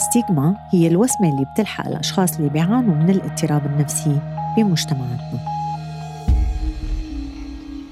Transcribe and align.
ستيغما 0.00 0.56
هي 0.72 0.86
الوسمة 0.86 1.32
اللي 1.32 1.46
بتلحق 1.54 1.86
الأشخاص 1.86 2.36
اللي 2.36 2.50
بيعانوا 2.50 2.94
من 2.94 3.10
الاضطراب 3.10 3.66
النفسي 3.66 4.20
بمجتمعاتنا 4.56 5.40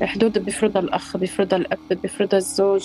حدود 0.03 0.39
بيفرضها 0.39 0.83
الأخ 0.83 1.17
بيفرضها 1.17 1.59
الأب 1.59 1.79
بيفرضها 2.03 2.39
الزوج 2.39 2.83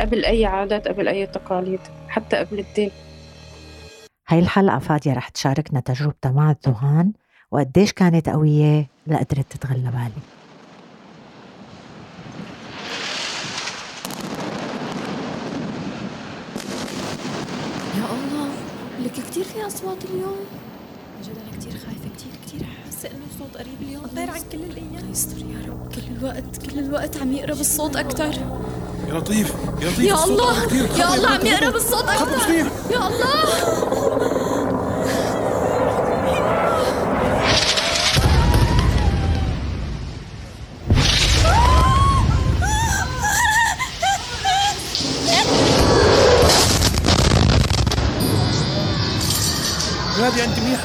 قبل 0.00 0.24
أي 0.24 0.44
عادات 0.46 0.88
قبل 0.88 1.08
أي 1.08 1.26
تقاليد 1.26 1.80
حتى 2.08 2.36
قبل 2.36 2.58
الدين. 2.58 2.90
هاي 4.28 4.38
الحلقة 4.38 4.78
فادية 4.78 5.12
رح 5.12 5.28
تشاركنا 5.28 5.80
تجربتها 5.80 6.32
مع 6.32 6.50
الذهان 6.50 7.12
وقديش 7.50 7.92
كانت 7.92 8.28
قوية 8.28 8.86
لقدرت 9.06 9.52
تتغلب 9.52 9.96
عليه 9.96 10.24
يا 17.98 18.04
الله 18.04 18.50
لك 19.10 19.24
كثير 19.30 19.44
في 19.44 19.66
أصوات 19.66 20.04
اليوم. 20.04 20.36
جد 21.24 21.38
أنا 21.38 21.58
كثير 21.58 21.72
خايفة 21.72 22.08
كثير 22.16 22.32
كثير 22.46 22.66
حاسة 22.84 23.08
إنه 23.08 23.24
الصوت 23.34 23.56
قريب 23.56 23.82
اليوم. 23.82 24.04
غير 24.16 24.30
عن 24.30 24.40
كل 24.52 24.58
الأيام. 24.58 24.96
الله 24.96 25.10
يستر 25.10 25.38
يا 25.38 25.66
رب. 25.68 25.92
كل 25.94 26.02
الوقت 26.18 26.70
كل 26.70 26.78
الوقت 26.78 27.16
عم 27.16 27.32
يقرب 27.32 27.60
الصوت 27.60 27.96
أكثر 27.96 28.32
يا 29.08 29.14
لطيف 29.14 29.54
يا 29.80 29.90
لطيف 29.90 29.98
يا 29.98 30.24
الله. 30.24 30.74
يا 30.98 31.14
الله 31.14 31.28
عم 31.28 31.46
يقرب 31.46 31.76
الصوت 31.76 32.04
كتير. 32.04 32.66
يا 32.90 33.08
الله. 33.08 33.39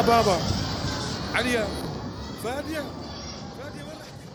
بابا. 0.01 0.37
عليا. 1.35 1.63
فادية 2.43 2.81
فادية 3.59 3.83
وين 3.83 3.97
رحتي؟ 3.99 4.25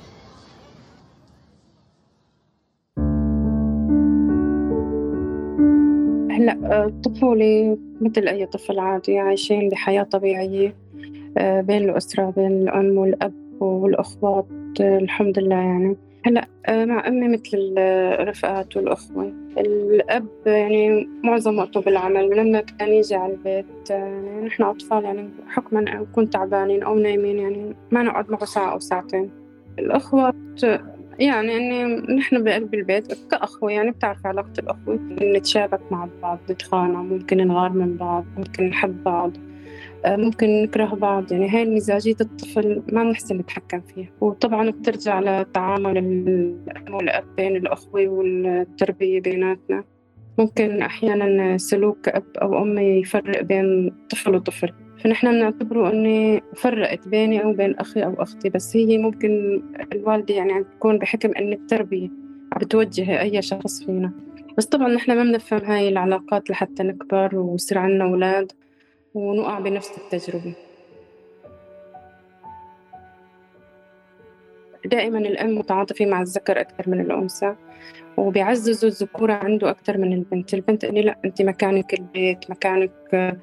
هلا 6.31 6.58
آه، 6.64 6.84
الطفولة 6.86 7.78
مثل 8.00 8.28
أي 8.28 8.47
طفل 8.47 8.78
عادي 8.78 9.19
عايشين 9.19 9.69
بحياة 9.69 10.03
طبيعية 10.03 10.75
آه، 11.38 11.61
بين 11.61 11.91
الأسرة 11.91 12.31
بين 12.31 12.62
الأم 12.62 12.98
والأب 12.98 13.33
والأخوات 13.61 14.47
آه، 14.81 14.98
الحمد 14.98 15.38
لله 15.38 15.56
يعني. 15.56 15.97
هلا 16.26 16.48
آه، 16.66 16.84
مع 16.84 17.08
أمي 17.08 17.28
مثل 17.28 17.74
الرفقات 17.78 18.76
والأخوة. 18.76 19.32
الأب 19.58 20.26
يعني 20.46 21.08
معظم 21.24 21.58
وقته 21.58 21.80
بالعمل 21.80 22.24
ولما 22.24 22.60
كان 22.60 22.88
يجي 22.88 23.14
على 23.14 23.32
البيت 23.32 23.90
آه، 23.90 24.41
نحن 24.41 24.62
أطفال 24.62 25.04
يعني 25.04 25.30
حكما 25.48 25.80
نكون 25.80 26.30
تعبانين 26.30 26.82
أو 26.82 26.98
نايمين 26.98 27.38
يعني 27.38 27.74
ما 27.91 28.02
نقعد 28.02 28.30
معه 28.30 28.44
ساعة 28.44 28.72
أو 28.72 28.78
ساعتين. 28.78 29.30
الأخوات 29.78 30.34
يعني 31.18 31.56
إني 31.56 31.84
نحن 32.16 32.44
بقلب 32.44 32.74
البيت 32.74 33.12
كأخوة 33.30 33.72
يعني 33.72 33.91
بتعرف 33.91 34.26
علاقة 34.26 34.52
الأخوة. 34.58 34.98
نتشابك 35.22 35.80
مع 35.91 36.08
بعض 36.22 36.38
نتخانق 36.50 36.98
ممكن 36.98 37.46
نغار 37.46 37.72
من 37.72 37.96
بعض 37.96 38.24
ممكن 38.38 38.64
نحب 38.64 39.04
بعض. 39.04 39.32
ممكن 40.06 40.62
نكره 40.62 40.95
بعض. 40.95 41.33
يعني 41.33 41.48
هاي 41.48 41.65
مزاجية 41.65 42.17
الطفل 42.20 42.83
ما 42.93 43.05
بنحسن 43.05 43.37
نتحكم 43.37 43.81
فيها. 43.81 44.09
وطبعا 44.20 44.70
بترجع 44.70 45.20
لتعامل 45.20 45.98
الأم 45.98 46.95
والأب 46.95 47.25
بين 47.37 47.56
الأخوة 47.56 48.09
والتربية 48.09 49.21
بيناتنا. 49.21 49.84
ممكن 50.39 50.83
أحيانا 50.83 51.59
سلوك 51.59 52.09
أب 52.09 52.25
أو 52.43 52.62
أم 52.62 52.78
يفرق 52.78 53.43
بين 53.43 53.93
طفل 54.11 54.34
وطفل. 54.34 54.73
فنحن 54.98 55.31
بنعتبره 55.31 55.93
اني 55.93 56.43
فرقت 56.56 57.09
بيني 57.09 57.45
أو 57.45 57.53
بين 57.53 57.75
أخي 57.75 58.05
أو 58.05 58.23
أختي. 58.23 58.48
بس 58.48 58.77
هي 58.77 58.98
ممكن 58.98 59.62
الوالدة 59.93 60.34
يعني 60.34 60.65
تكون 60.65 60.99
بحكم 60.99 61.31
ان 61.39 61.53
التربية 61.53 62.09
بتوجه 62.60 63.21
أي 63.21 63.43
شخص 63.43 63.84
فينا. 63.84 64.12
بس 64.59 64.66
طبعا 64.66 64.89
نحن 64.89 65.16
ما 65.16 65.22
بنفهم 65.22 65.60
هاي 65.60 65.89
العلاقات 65.89 66.50
لحتى 66.50 66.83
نكبر 66.83 67.37
ويصير 67.37 67.78
عنا 67.78 68.05
أولاد. 68.05 68.53
ونقع 69.15 69.59
بنفس 69.59 69.98
التجربة. 69.98 70.54
دائما 74.84 75.19
الأم 75.19 75.59
متعاطفة 75.59 76.06
مع 76.06 76.22
الذكر 76.22 76.60
أكثر 76.60 76.91
من 76.91 77.00
الأنثى 77.00 77.54
وبيعززوا 78.16 78.88
الذكورة 78.88 79.32
عنده 79.32 79.71
أكثر 79.71 79.98
من 79.98 80.12
البنت. 80.12 80.54
البنت 80.54 80.84
إني 80.84 81.03
لا 81.03 81.19
أنت 81.25 81.43
مكانك 81.43 81.94
البيت 81.94 82.50
مكانك 82.50 83.37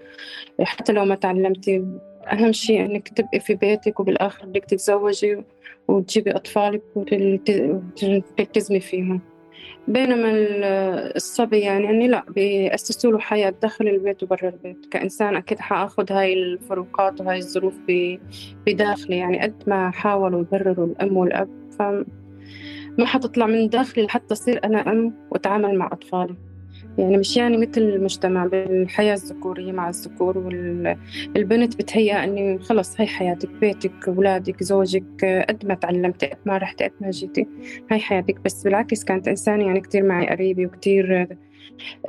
حتى 0.61 0.93
لو 0.93 1.05
ما 1.05 1.15
تعلمتي. 1.15 1.85
أهم 2.31 2.51
شيء 2.51 2.85
إنك 2.85 3.07
تبقي 3.07 3.39
في 3.39 3.55
بيتك 3.55 3.99
وبالآخر 3.99 4.45
بدك 4.45 4.65
تتزوجي 4.65 5.43
وتجيبي 5.87 6.31
أطفالك 6.31 6.81
وتلتزمي 6.95 8.79
فيهم. 8.79 9.21
بينما 9.87 10.31
ال- 10.31 10.63
الصبي 11.15 11.59
يعني 11.59 11.89
أني 11.89 12.07
لا 12.07 12.23
بيأسسوا 12.29 13.11
له 13.11 13.19
حياة 13.19 13.53
داخل 13.61 13.87
البيت 13.87 14.23
وبرا 14.23 14.49
البيت. 14.49 14.85
كإنسان 14.91 15.35
أكيد 15.35 15.59
حأخذ 15.59 16.11
هاي 16.11 16.33
الفروقات 16.33 17.21
وهاي 17.21 17.37
الظروف 17.37 17.75
بداخلي. 18.65 19.17
يعني 19.17 19.39
قد 19.41 19.63
ما 19.67 19.91
حاولوا 19.91 20.41
يبرروا 20.41 20.85
الأم 20.85 21.17
والأب 21.17 21.49
فما 21.79 23.05
حتطلع 23.05 23.45
من 23.45 23.69
داخلي 23.69 24.05
لحتى 24.05 24.33
أصير 24.33 24.63
أنا 24.63 24.91
أم 24.91 25.13
وأتعامل 25.31 25.77
مع 25.77 25.89
أطفالي. 25.91 26.35
يعني 26.97 27.17
مش 27.17 27.37
يعني 27.37 27.57
مثل 27.57 27.81
المجتمع 27.81 28.45
بالحياة 28.45 29.13
الذكورية 29.13 29.71
مع 29.71 29.89
الذكور 29.89 30.37
والبنت 30.37 31.75
بتهيأ 31.75 32.23
إني 32.23 32.59
خلص 32.59 33.01
هاي 33.01 33.07
حياتك 33.07 33.49
بيتك 33.49 34.07
أولادك 34.07 34.63
زوجك 34.63 35.45
قد 35.49 35.65
ما 35.65 35.73
تعلمتي 35.73 36.25
قد 36.25 36.37
ما 36.45 36.57
رحتي 36.57 36.83
قد 36.83 36.93
ما 37.01 37.09
جيتي 37.09 37.47
هاي 37.91 37.99
حياتك. 37.99 38.39
بس 38.45 38.63
بالعكس 38.63 39.03
كانت 39.03 39.27
إنسانة 39.27 39.65
يعني 39.65 39.81
كتير 39.81 40.03
معي 40.03 40.27
قريبة 40.27 40.65
وكتير 40.65 41.27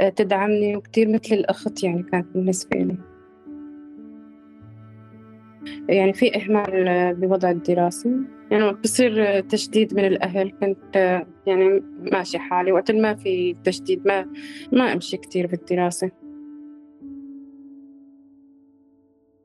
آه، 0.00 0.09
تدعمني 0.09 0.76
وكتير 0.76 1.09
مثل 1.09 1.34
الأخت 1.34 1.84
يعني 1.84 2.03
كانت 2.03 2.26
بالنسبة 2.34 2.78
لي. 2.78 2.97
يعني 5.88 6.12
في 6.12 6.37
إهمال 6.37 6.88
آه، 6.88 7.12
بوضع 7.12 7.50
الدراسي 7.50 8.38
يعني 8.50 8.72
بصير 8.72 9.41
تشديد 9.41 9.94
من 9.94 10.04
الأهل. 10.04 10.53
كنت 10.60 10.97
يعني 11.47 11.82
ماشي 12.12 12.38
حالي. 12.38 12.72
وقت 12.72 12.91
ما 12.91 13.14
في 13.14 13.54
تشديد 13.64 14.06
ما 14.06 14.26
ما 14.72 14.92
أمشي 14.92 15.16
كتير 15.16 15.47
بالدراسة 15.47 16.10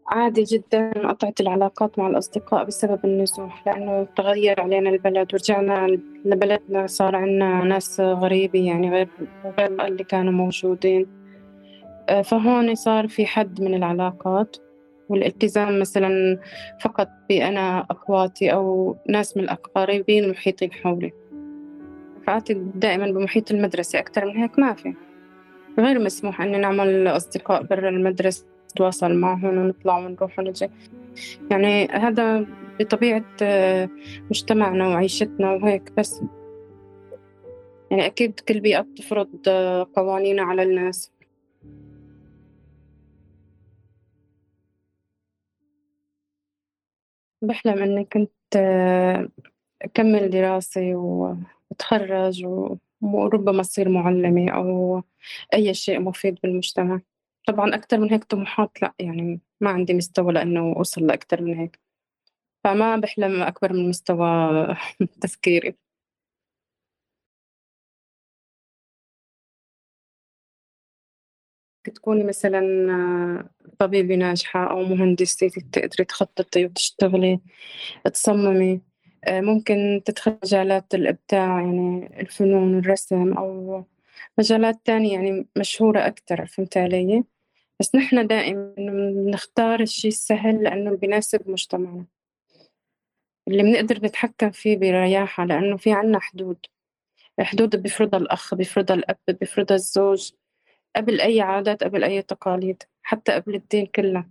عادي 0.08 0.44
جدا. 0.44 1.08
قطعت 1.08 1.42
العلاقات 1.42 2.00
مع 2.00 2.08
الأصدقاء 2.08 2.66
بسبب 2.66 3.00
النزوح 3.06 3.68
لأنه 3.68 4.04
تغير 4.04 4.62
علينا 4.62 4.90
البلد. 4.90 5.34
ورجعنا 5.34 5.88
لبلدنا 6.26 6.88
صار 6.88 7.16
عنا 7.16 7.64
ناس 7.64 8.00
غريبة 8.00 8.60
يعني 8.66 8.90
غير 8.90 9.08
غير 9.60 9.88
اللي 9.88 10.04
كانوا 10.04 10.34
موجودين. 10.34 11.08
آه، 12.10 12.22
فهون 12.22 12.76
صار 12.76 13.08
في 13.08 13.26
حد 13.26 13.62
من 13.62 13.74
العلاقات. 13.74 14.58
والالتزام 15.10 15.80
مثلا 15.80 16.40
فقط 16.82 17.10
بأنا 17.30 17.86
أخواتي 17.92 18.54
أو 18.54 18.96
ناس 19.10 19.38
من 19.38 19.50
القريبين 19.50 20.24
المحيطين 20.24 20.72
حولي. 20.72 21.12
فأعتقد 22.28 22.80
دائما 22.80 23.12
بمحيط 23.12 23.52
المدرسة 23.52 24.00
أكثر 24.00 24.26
من 24.26 24.38
هيك 24.38 24.60
ما 24.60 24.74
في. 24.74 24.94
غير 25.80 26.00
مسموح 26.00 26.42
أن 26.42 26.62
نعمل 26.62 27.08
أصدقاء 27.08 27.64
برا 27.64 27.90
المدرسة 27.90 28.46
نتواصل 28.72 29.14
معهم 29.14 29.58
ونطلع 29.58 29.98
ونروح 29.98 30.40
ونجي. 30.40 30.70
يعني 31.52 31.88
هذا 31.88 32.46
بطبيعة 32.80 33.26
آه، 33.42 33.90
مجتمعنا 34.30 34.88
وعيشتنا 34.88 35.52
وهيك 35.52 35.92
بس. 35.98 36.22
يعني 37.92 38.06
أكيد 38.06 38.40
كل 38.40 38.60
بيئة 38.60 38.82
بتفرض 38.82 39.30
آه، 39.48 39.88
قوانينها 39.96 40.46
على 40.46 40.64
الناس. 40.64 41.12
بحلم 47.44 47.84
إني 47.84 48.06
كنت 48.06 48.32
آه، 48.56 49.30
أكمل 49.82 50.30
دراسي 50.30 50.96
وأتخرج 50.96 52.46
وربما 53.02 53.62
أصير 53.62 53.90
معلمة 53.90 54.52
أو 54.52 55.04
أي 55.54 55.74
شيء 55.74 56.00
مفيد 56.02 56.40
بالمجتمع. 56.44 57.02
طبعا 57.48 57.76
أكثر 57.76 58.00
من 58.00 58.12
هيك 58.12 58.24
طموحات 58.24 58.82
لا 58.82 58.94
يعني 59.00 59.42
ما 59.62 59.70
عندي 59.70 59.94
مستوى 59.94 60.34
لأنه 60.34 60.74
أوصل 60.78 61.08
لأكثر 61.08 61.42
من 61.42 61.54
هيك. 61.60 61.80
فما 62.64 62.96
بحلم 62.98 63.44
أكبر 63.44 63.74
من 63.74 63.90
مستوى 63.90 64.28
تفكيري. 65.22 65.76
تكوني 71.90 72.24
مثلا 72.24 72.62
آه، 72.92 73.50
طبيبة 73.80 74.16
ناجحة 74.16 74.72
أو 74.72 74.84
مهندسة 74.84 75.50
تقدري 75.72 76.06
تخططي 76.06 76.66
وتشتغلي 76.66 77.40
تصممي 78.14 78.82
آه، 79.26 79.42
ممكن 79.42 80.02
تدخل 80.06 80.38
مجالات 80.44 80.96
الإبداع 80.96 81.62
يعني 81.62 82.20
الفنون 82.22 82.80
الرسم 82.80 83.34
أو 83.34 83.84
مجالات 84.40 84.80
تانية 84.86 85.14
يعني 85.14 85.48
مشهورة 85.58 86.08
أكتر 86.08 86.46
فهمت 86.46 86.78
علي؟ 86.78 87.24
بس 87.80 87.96
نحن 87.96 88.28
دائما 88.28 88.74
بنختار 88.78 89.80
الشيء 89.80 90.12
السهل 90.12 90.64
لأنه 90.64 90.96
بيناسب 90.98 91.50
مجتمعنا. 91.50 92.06
اللي 93.48 93.64
بنقدر 93.64 93.96
نتحكم 94.06 94.52
فيه 94.52 94.78
برياحة 94.78 95.46
لأنه 95.46 95.78
في 95.78 95.92
عنا 95.94 96.20
حدود. 96.20 96.58
حدود 97.40 97.76
بيفرضها 97.76 98.20
الأخ 98.20 98.56
بيفرضها 98.56 98.96
الأب 98.96 99.18
بيفرضها 99.28 99.76
الزوج. 99.76 100.32
قبل 100.96 101.22
أي 101.22 101.42
عادات 101.42 101.84
قبل 101.84 102.04
أي 102.04 102.22
تقاليد 102.22 102.84
حتى 103.04 103.32
قبل 103.32 103.56
الدين 103.56 103.86
كله. 103.86 104.26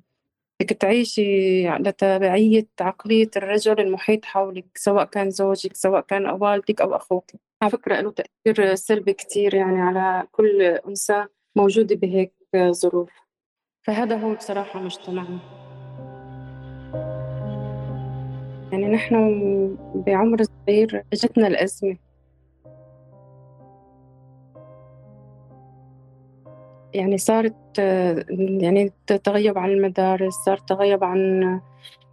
بدك 0.61 0.77
تعيشي 0.77 1.69
على 1.69 1.93
تبعية 1.93 2.67
عقلية 2.81 3.31
الرجل 3.37 3.81
المحيط 3.81 4.25
حولك 4.25 4.67
سواء 4.75 5.05
كان 5.05 5.31
زوجك 5.31 5.77
سواء 5.77 6.01
كان 6.01 6.27
والدك 6.27 6.81
أو 6.81 6.97
أخوك. 6.97 7.31
على 7.63 7.71
فكرة 7.71 8.01
له 8.01 8.11
تأثير 8.13 8.75
سلبي 8.75 9.13
كتير 9.13 9.55
يعني 9.55 9.81
على 9.81 10.27
كل 10.33 10.63
أنثى 10.63 11.27
موجودة 11.57 11.97
بهيك 11.97 12.33
ظروف. 12.57 13.11
فهذا 13.83 14.17
هو 14.17 14.35
بصراحة 14.35 14.81
مجتمعنا. 14.81 15.39
يعني 18.73 18.87
نحن 18.87 19.17
بعمر 19.95 20.43
صغير 20.43 21.05
أجتنا 21.13 21.47
الأزمة. 21.47 21.97
يعني 26.95 27.19
صارت 27.19 27.79
يعني 28.39 28.93
تغيب 29.25 29.59
عن 29.59 29.71
المدارس 29.71 30.35
صار 30.35 30.59
تغيب 30.59 31.05
عن 31.05 31.43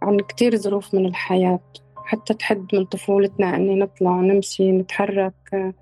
عن 0.02 0.20
كتير 0.20 0.56
ظروف 0.56 0.94
من 0.94 1.06
الحياة. 1.06 1.60
حتى 1.96 2.34
تحد 2.34 2.66
من 2.72 2.84
طفولتنا 2.84 3.56
إني 3.56 3.74
نطلع 3.74 4.10
نمشي 4.10 4.72
نتحرك. 4.72 5.72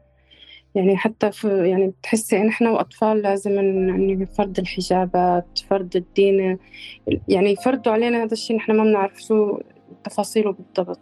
يعني 0.74 0.96
حتى 0.96 1.32
في 1.32 1.68
يعني 1.68 1.88
بتحسي 1.88 2.36
إن 2.36 2.48
إحنا 2.48 2.70
وأطفال 2.70 3.22
لازم 3.22 3.58
إن 3.58 4.26
فرض 4.26 4.58
الحجابات 4.58 5.58
فرض 5.70 5.96
الدين. 5.96 6.58
يعني 7.28 7.56
فرضوا 7.56 7.92
علينا 7.92 8.22
هذا 8.22 8.32
الشيء 8.32 8.56
نحن 8.56 8.72
ما 8.72 8.84
بنعرف 8.84 9.22
شو 9.22 9.58
تفاصيله 10.04 10.52
بالضبط. 10.52 11.00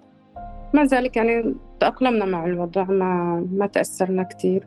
مع 0.75 0.85
ذلك 0.85 1.17
يعني 1.17 1.55
تأقلمنا 1.81 2.25
مع 2.25 2.47
الوضع 2.47 2.85
ما 2.85 3.47
ما 3.53 3.67
تأثرنا 3.67 4.23
كتير. 4.23 4.67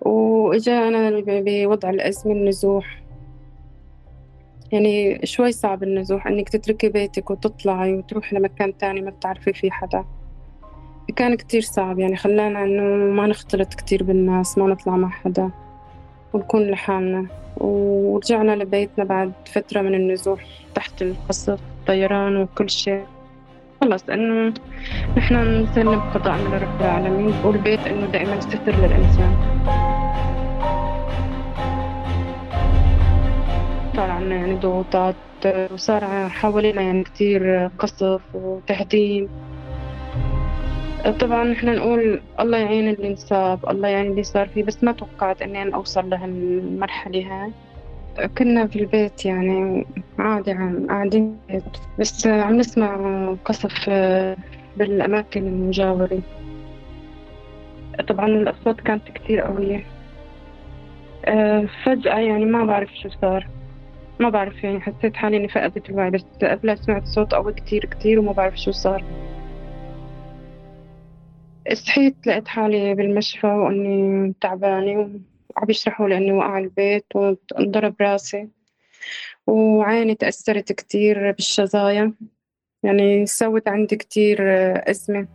وإجانا 0.00 1.22
بوضع 1.26 1.90
الأزمة 1.90 2.32
النزوح. 2.32 3.02
يعني 4.72 5.20
شوي 5.26 5.52
صعب 5.52 5.82
النزوح 5.82 6.26
إنك 6.26 6.48
تتركي 6.48 6.88
بيتك 6.88 7.30
وتطلعي 7.30 7.94
وتروحي 7.94 8.36
لمكان 8.36 8.78
تاني 8.78 9.00
ما 9.00 9.10
بتعرفي 9.10 9.52
فيه 9.52 9.70
حدا. 9.70 10.04
كان 11.16 11.34
كتير 11.34 11.60
صعب 11.60 11.98
يعني 11.98 12.16
خلانا 12.16 12.64
إنه 12.64 12.82
ما 13.14 13.26
نختلط 13.26 13.74
كتير 13.74 14.02
بالناس 14.02 14.58
ما 14.58 14.66
نطلع 14.66 14.96
مع 14.96 15.08
حدا 15.08 15.50
ونكون 16.32 16.70
لحالنا. 16.70 17.26
ورجعنا 17.56 18.52
لبيتنا 18.56 19.04
بعد 19.04 19.32
فترة 19.46 19.80
من 19.80 19.94
النزوح 19.94 20.44
تحت 20.74 21.02
القصف 21.02 21.60
الطيران 21.80 22.36
وكل 22.36 22.70
شيء. 22.70 23.04
خلص 23.84 24.08
إنه 24.08 24.54
نحن 25.16 25.62
نسلم 25.62 26.00
قضاء 26.00 26.38
من 26.38 26.54
رب 26.54 26.80
العالمين 26.80 27.34
والبيت 27.44 27.86
إنه 27.86 28.06
دائما 28.06 28.40
ستر 28.40 28.72
للإنسان. 28.72 29.34
صار 33.96 34.10
عنا 34.10 34.36
يعني 34.36 34.54
ضغوطات 34.54 35.14
وصار 35.72 36.28
حوالينا 36.28 36.82
يعني 36.82 37.04
كتير 37.04 37.70
قصف 37.78 38.20
وتهديم. 38.34 39.28
طبعا 41.20 41.44
نحن 41.44 41.74
نقول 41.76 42.20
الله 42.40 42.58
يعين 42.58 42.88
اللي 42.88 43.08
انصاب 43.08 43.70
الله 43.70 43.88
يعين 43.88 44.10
اللي 44.10 44.22
صار 44.22 44.48
فيه 44.48 44.64
بس 44.64 44.84
ما 44.84 44.92
توقعت 44.92 45.42
إني 45.42 45.62
أنا 45.62 45.76
أوصل 45.76 46.10
لهالمرحلة 46.10 47.18
هاي. 47.18 47.52
كنا 48.38 48.66
في 48.66 48.78
البيت 48.78 49.24
يعني 49.24 49.86
عادي 50.18 50.52
عم 50.52 50.86
قاعدين 50.86 51.38
بس 51.98 52.26
عم 52.26 52.56
نسمع 52.56 52.96
قصف 53.44 53.90
بالأماكن 54.76 55.46
المجاورة. 55.46 56.22
طبعا 58.08 58.26
الأصوات 58.26 58.80
كانت 58.80 59.08
كتير 59.08 59.40
قوية. 59.40 59.84
فجأة 61.84 62.18
يعني 62.18 62.44
ما 62.44 62.64
بعرف 62.64 62.94
شو 62.94 63.08
صار. 63.08 63.46
ما 64.20 64.28
بعرف 64.28 64.64
يعني 64.64 64.80
حسيت 64.80 65.16
حالي 65.16 65.36
إني 65.36 65.48
فقدت 65.48 65.90
الوعي 65.90 66.10
بس 66.10 66.24
قبلها 66.42 66.74
سمعت 66.74 67.06
صوت 67.06 67.34
قوي 67.34 67.52
كتير 67.52 67.84
كتير 67.84 68.18
وما 68.18 68.32
بعرف 68.32 68.56
شو 68.56 68.70
صار. 68.70 69.04
صحيت 71.72 72.16
لقيت 72.26 72.48
حالي 72.48 72.94
بالمشفى 72.94 73.46
وإني 73.46 74.34
تعبانة 74.40 75.20
وعم 75.56 75.70
يشرحوا 75.70 76.08
لي 76.08 76.16
إني 76.16 76.32
وقع 76.32 76.58
البيت 76.58 77.06
وانضرب 77.14 77.94
راسي. 78.00 78.48
وعيني 79.46 80.14
تأثرت 80.14 80.72
كتير 80.72 81.32
بالشظايا. 81.32 82.12
يعني 82.82 83.26
سوت 83.26 83.68
عندي 83.68 83.96
كتير 83.96 84.38
أزمة. 84.90 85.28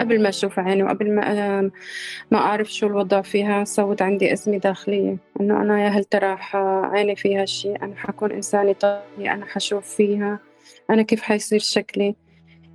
قبل 0.00 0.22
ما 0.22 0.28
أشوف 0.28 0.58
عيني 0.58 0.82
وقبل 0.82 1.14
ما 1.14 1.70
ما 2.30 2.38
أعرف 2.38 2.72
شو 2.72 2.86
الوضع 2.86 3.22
فيها 3.22 3.64
سوت 3.64 4.02
عندي 4.02 4.32
أزمة 4.32 4.56
داخلية. 4.56 5.16
إنه 5.40 5.62
أنا 5.62 5.84
يا 5.84 5.88
هل 5.88 6.04
ترى 6.04 6.38
عيني 6.92 7.16
فيها 7.16 7.44
شيء؟ 7.44 7.82
أنا 7.82 7.94
حكون 7.96 8.32
إنسانة 8.32 8.72
طبيعي 8.72 9.34
أنا 9.34 9.46
حشوف 9.46 9.94
فيها. 9.96 10.38
أنا 10.90 11.02
كيف 11.02 11.22
حيصير 11.22 11.58
شكلي؟ 11.58 12.14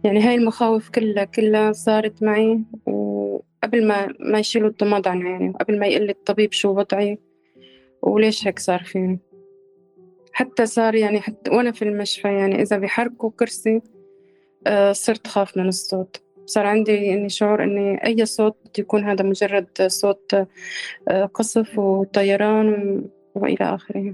يعني 0.04 0.20
هاي 0.22 0.36
المخاوف 0.36 0.90
كلها 0.90 1.24
كلها 1.24 1.72
صارت 1.72 2.24
معي 2.24 2.60
وقبل 2.86 3.88
ما 3.88 4.14
ما 4.20 4.40
يشيلوا 4.40 4.70
الضماد 4.70 5.08
عن 5.08 5.28
عيني 5.28 5.50
وقبل 5.50 5.80
ما 5.80 5.88
يقول 5.88 6.10
الطبيب 6.10 6.52
شو 6.52 6.70
وضعي 6.70 7.20
وليش 8.02 8.48
هيك 8.48 8.60
صار 8.60 8.84
فيني 8.84 9.20
حتى 10.34 10.66
صار 10.66 10.96
يعني 10.96 11.22
حتى 11.22 11.52
وأنا 11.52 11.72
في 11.72 11.82
المشفى 11.82 12.28
يعني 12.28 12.62
إذا 12.62 12.78
بيحركوا 12.78 13.32
كرسي 13.40 13.82
آه، 14.68 14.92
صرت 14.92 15.28
خاف 15.28 15.58
من 15.58 15.68
الصوت. 15.68 16.22
صار 16.46 16.66
عندي 16.66 17.14
إني 17.14 17.30
شعور 17.30 17.64
إني 17.64 18.06
أي 18.06 18.26
صوت 18.26 18.80
يكون 18.80 19.04
هذا 19.04 19.24
مجرد 19.24 19.68
صوت 19.88 20.34
آه، 21.08 21.26
قصف 21.26 21.80
وطيران 21.80 23.04
وإلى 23.36 23.76
آخره. 23.76 24.14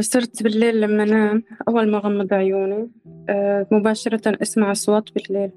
صرت 0.00 0.42
بالليل 0.42 0.80
لما 0.80 1.02
أنام. 1.02 1.44
أول 1.68 1.90
ما 1.90 1.98
غمض 1.98 2.34
عيوني 2.34 2.90
آه، 3.28 3.66
مباشرة 3.70 4.38
أسمع 4.42 4.72
أصوات 4.72 5.04
بالليل. 5.14 5.50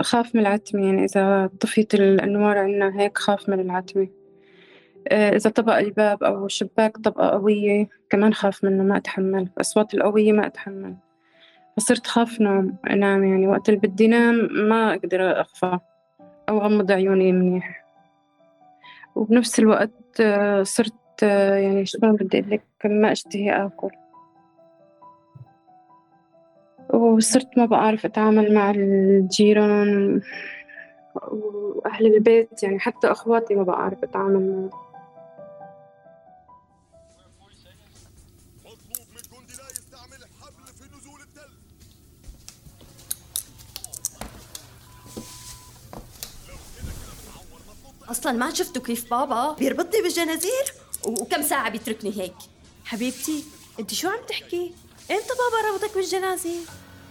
خاف 0.00 0.34
من 0.34 0.40
العتمة 0.40 0.86
يعني 0.86 1.04
إذا 1.04 1.50
طفيت 1.60 1.94
الأنوار 1.94 2.58
عنا 2.58 3.00
هيك 3.00 3.18
خاف 3.18 3.48
من 3.48 3.60
العتمة 3.60 4.08
إذا 5.12 5.50
طبق 5.50 5.76
الباب 5.76 6.24
أو 6.24 6.46
الشباك 6.46 6.96
طبقة 6.96 7.28
قوية 7.28 7.88
كمان 8.10 8.34
خاف 8.34 8.64
منه 8.64 8.82
ما 8.82 8.96
أتحمل. 8.96 9.48
الأصوات 9.56 9.94
القوية 9.94 10.32
ما 10.32 10.46
أتحمل. 10.46 10.96
فصرت 11.76 12.06
خاف 12.06 12.40
نوم 12.40 12.76
أنام 12.90 13.24
يعني. 13.24 13.46
وقت 13.46 13.68
اللي 13.68 13.80
بدي 13.80 14.08
نام 14.08 14.48
ما 14.52 14.94
أقدر 14.94 15.40
أخفى 15.40 15.78
أو 16.48 16.60
أغمض 16.60 16.92
عيوني 16.92 17.32
منيح. 17.32 17.84
وبنفس 19.14 19.58
الوقت 19.58 20.20
آه، 20.20 20.62
صرت 20.62 20.92
آه، 20.92 20.99
يعني 21.22 21.86
شلون 21.86 22.16
بدي 22.16 22.38
أقول 22.38 22.50
لك 22.50 22.62
ما 22.84 23.12
أشتهي 23.12 23.50
آكل. 23.50 23.90
وصرت 26.94 27.58
ما 27.58 27.66
بعرف 27.66 28.04
أتعامل 28.04 28.54
مع 28.54 28.70
الجيران 28.70 30.20
وأهل 31.14 32.06
البيت 32.06 32.62
يعني 32.62 32.78
حتى 32.78 33.10
أخواتي 33.10 33.54
ما 33.54 33.62
بعرف 33.62 34.04
أتعامل 34.04 34.40
معهم. 34.40 34.70
أصلا 48.10 48.32
ما 48.32 48.54
شفتوا 48.54 48.82
كيف 48.82 49.10
بابا 49.10 49.52
بيربطني 49.52 50.02
بالجنازير؟ 50.02 50.79
وكم 51.06 51.42
ساعة 51.42 51.70
بيتركني 51.70 52.20
هيك؟ 52.20 52.34
حبيبتي 52.84 53.44
أنت 53.80 53.94
شو 53.94 54.08
عم 54.08 54.26
تحكي؟ 54.28 54.72
إمتى 55.10 55.28
بابا 55.28 55.68
ربطك 55.72 55.94
بالجنازير 55.94 56.60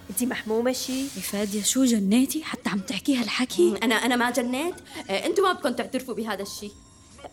أنت 0.09 0.23
محمومة 0.23 0.71
شي؟ 0.71 1.01
يا 1.03 1.21
فادية 1.21 1.63
شو 1.63 1.83
جنيتي؟ 1.85 2.43
حتى 2.43 2.69
عم 2.69 2.79
تحكي 2.79 3.15
هالحكي؟ 3.17 3.75
أنا 3.83 3.95
أنا 3.95 4.15
ما 4.15 4.31
جنيت. 4.31 4.75
آه، 5.09 5.25
أنتوا 5.25 5.43
ما 5.47 5.53
بدكم 5.53 5.73
تعترفوا 5.73 6.13
بهذا 6.13 6.41
الشيء 6.41 6.71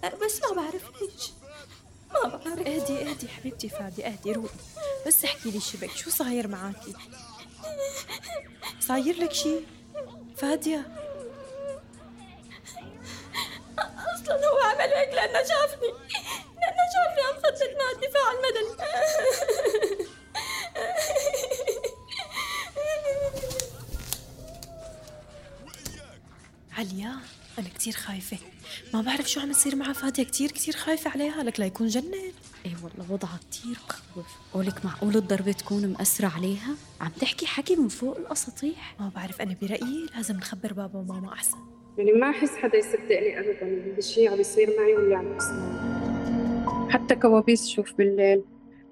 آه، 0.04 0.12
بس 0.24 0.40
ما 0.42 0.56
بعرف 0.62 0.82
ليش 1.02 1.30
ما 2.14 2.28
بعرف. 2.28 2.66
اهدي 2.66 3.10
اهدي 3.10 3.28
حبيبتي 3.28 3.68
فادي 3.68 4.06
اهدي 4.06 4.32
روقي 4.32 4.54
بس 5.06 5.24
احكي 5.24 5.50
لي 5.50 5.60
شبك 5.60 5.90
شو 5.96 6.10
صاير 6.10 6.48
معاكي 6.48 6.92
صاير 8.80 9.16
لك 9.20 9.32
شي؟ 9.32 9.56
فادية. 10.36 10.86
أصلا 13.78 14.34
هو 14.36 14.58
عمل 14.64 14.92
هيك 14.94 15.14
لأنه 15.14 15.38
شافني. 15.48 15.92
أخاف 17.06 17.18
أن 17.18 17.24
أخطط 17.36 17.62
مع 17.62 17.90
الدفاع 17.94 18.32
المدني. 18.32 18.76
عليا 26.72 27.16
أنا 27.58 27.68
كثير 27.68 27.92
خايفة. 27.92 28.38
ما 28.94 29.00
بعرف 29.02 29.30
شو 29.30 29.40
عم 29.40 29.50
يصير 29.50 29.76
مع 29.76 29.92
فاتية 29.92 30.22
كثير 30.22 30.50
كثير 30.50 30.76
خايفة 30.76 31.10
عليها. 31.10 31.42
لك 31.42 31.60
لا 31.60 31.66
يكون 31.66 31.86
جنن 31.86 32.14
إيه 32.66 32.74
والله 32.82 33.12
وضعها 33.12 33.40
كثير 33.50 33.78
مخوف 33.88 34.26
قولك 34.54 34.84
معقول 34.84 35.16
الضربة 35.16 35.52
تكون 35.52 35.86
مأثرة 35.92 36.32
عليها؟ 36.36 36.74
عم 37.00 37.10
تحكي 37.20 37.46
حكي 37.46 37.76
من 37.76 37.88
فوق 37.88 38.16
الأساطيح؟ 38.16 38.96
ما 39.00 39.10
بعرف 39.14 39.40
أنا 39.40 39.56
برأيي 39.62 40.06
لازم 40.16 40.36
نخبر 40.36 40.72
بابا 40.72 40.98
وماما 40.98 41.32
أحسن. 41.32 41.56
يعني 41.98 42.12
ما 42.12 42.30
أحس 42.30 42.50
حدا 42.50 42.78
يصدقني 42.78 43.40
أبدا. 43.40 43.94
بالشيء 43.94 44.32
عم 44.32 44.40
يصير 44.40 44.74
معي 44.80 44.94
واللي 44.94 45.14
عم 45.14 45.36
يصير. 45.36 45.85
حتى 46.90 47.14
كوابيس 47.14 47.68
شوف 47.68 47.94
بالليل. 47.98 48.42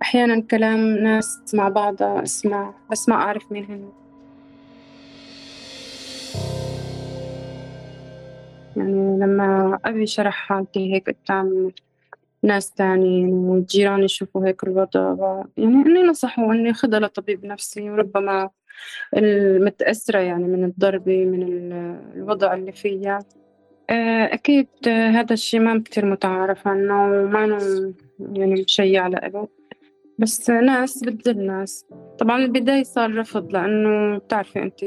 أحيانا 0.02 0.40
كلام 0.40 0.80
ناس 0.80 1.54
مع 1.54 1.68
بعضها 1.68 2.22
أسمع 2.22 2.74
بس 2.90 3.08
ما 3.08 3.14
أعرف 3.14 3.52
مين 3.52 3.64
هن 3.64 3.88
يعني 8.76 9.18
لما 9.20 9.78
أبي 9.84 10.06
شرح 10.06 10.34
حالتي 10.34 10.94
هيك 10.94 11.10
قدام 11.10 11.72
ناس 12.42 12.70
تانيين 12.70 13.28
والجيران 13.28 14.02
يشوفوا 14.02 14.46
هيك 14.46 14.64
الوضع 14.64 15.44
يعني 15.56 15.74
إني 15.74 16.02
نصحوا 16.02 16.52
إني 16.52 16.72
خدها 16.74 17.00
لطبيب 17.00 17.44
نفسي 17.46 17.90
وربما 17.90 18.50
المتأثرة 19.16 20.18
يعني 20.18 20.44
من 20.44 20.64
الضربة 20.64 21.24
من 21.24 21.42
الوضع 22.16 22.54
اللي 22.54 22.72
فيها. 22.72 23.18
أكيد 23.90 24.68
هذا 24.88 25.32
الشيء 25.32 25.60
ما 25.60 25.82
كتير 25.84 26.06
متعارف 26.06 26.68
عنه 26.68 27.04
وما 27.04 27.58
يعني 28.32 28.62
مشيع 28.62 29.06
لإله 29.06 29.48
بس 30.18 30.50
ناس 30.50 31.04
بتدل 31.04 31.46
ناس 31.46 31.86
طبعا 32.18 32.38
البداية 32.38 32.82
صار 32.82 33.14
رفض 33.18 33.52
لأنه 33.52 34.18
بتعرفي 34.18 34.62
أنت 34.62 34.82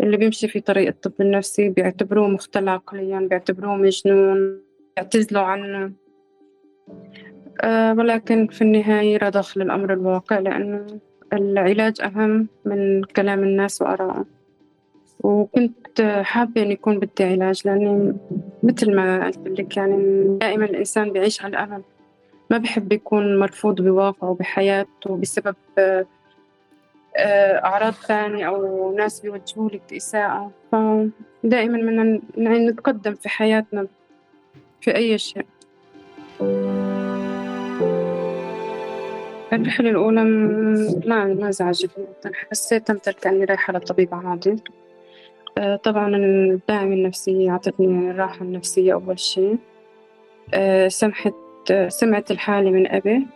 اللي 0.00 0.16
بيمشي 0.16 0.48
في 0.48 0.60
طريق 0.60 0.88
الطب 0.88 1.12
النفسي 1.20 1.68
بيعتبروه 1.68 2.28
مختل 2.28 2.68
عقليا 2.68 3.20
بيعتبروه 3.20 3.76
مجنون 3.76 4.60
بيعتزلوا 4.96 5.42
عنه. 5.42 5.92
أه 7.62 7.94
ولكن 7.94 8.46
في 8.46 8.62
النهاية 8.62 9.16
رضخ 9.16 9.58
للأمر 9.58 9.92
الواقع 9.92 10.38
لأنه 10.38 10.86
العلاج 11.32 12.00
أهم 12.00 12.48
من 12.64 13.04
كلام 13.04 13.42
الناس 13.42 13.82
وآرائهم. 13.82 14.26
وكنت 15.24 16.00
حابة 16.22 16.62
إن 16.62 16.70
يكون 16.70 16.98
بدي 16.98 17.24
علاج 17.24 17.62
لأني 17.64 18.16
مثل 18.62 18.96
ما 18.96 19.26
قلت 19.26 19.60
لك 19.60 19.76
يعني 19.76 20.24
دائما 20.38 20.64
الإنسان 20.64 21.12
بيعيش 21.12 21.42
على 21.44 21.50
الأمل. 21.50 21.82
ما 22.50 22.58
بحب 22.58 22.92
يكون 22.92 23.38
مرفوض 23.38 23.80
بواقعه 23.80 24.34
بحياته 24.34 25.16
بسبب 25.16 25.56
آه، 25.78 26.06
أعراض 27.64 27.92
ثانية 27.92 28.48
أو 28.48 28.92
ناس 28.96 29.20
بيوجهوا 29.20 29.68
لك 29.70 29.94
إساءة. 29.96 30.50
فدائما 30.72 31.78
بدنا 31.78 32.20
نتقدم 32.70 33.14
في 33.14 33.28
حياتنا 33.28 33.86
في 34.80 34.96
أي 34.96 35.18
شيء. 35.18 35.46
الرحلة 39.52 39.90
الأولى 39.90 40.24
ما 41.06 41.24
ما 41.24 41.50
زعجتني. 41.50 42.06
حسيت 42.50 42.90
مثل 42.90 43.12
كأني 43.12 43.44
رايحة 43.44 43.72
لطبيب 43.72 44.14
عادي. 44.14 44.56
طبعا 45.82 46.16
الداعمة 46.16 46.94
النفسية 46.94 47.50
أعطتني 47.50 48.10
الراحة 48.10 48.42
النفسية 48.42 48.92
أول 48.92 49.18
شيء. 49.18 49.56
آه، 50.54 50.88
سمحت 50.88 51.34
سمعت 51.88 52.30
الحالة 52.30 52.70
من 52.70 52.86
أبي 52.86 53.26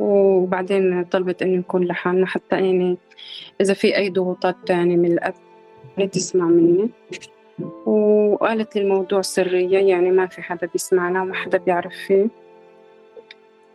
وبعدين 0.00 1.04
طلبت 1.04 1.42
إني 1.42 1.56
نكون 1.56 1.84
لحالنا 1.84 2.26
حتى 2.26 2.56
يعني 2.56 2.96
إذا 3.60 3.74
في 3.74 3.96
أي 3.96 4.10
ضغوطات 4.10 4.56
تانية 4.66 4.96
من 4.96 5.12
الأب 5.12 5.34
تسمع 6.12 6.44
مني. 6.44 6.90
وقالت 7.86 8.76
لي 8.76 8.82
الموضوع 8.82 9.20
سرية 9.20 9.78
يعني 9.78 10.10
ما 10.10 10.26
في 10.26 10.42
حدا 10.42 10.66
بيسمعنا 10.66 11.22
وما 11.22 11.34
حدا 11.34 11.58
بيعرف 11.58 11.92
فيه. 12.06 12.28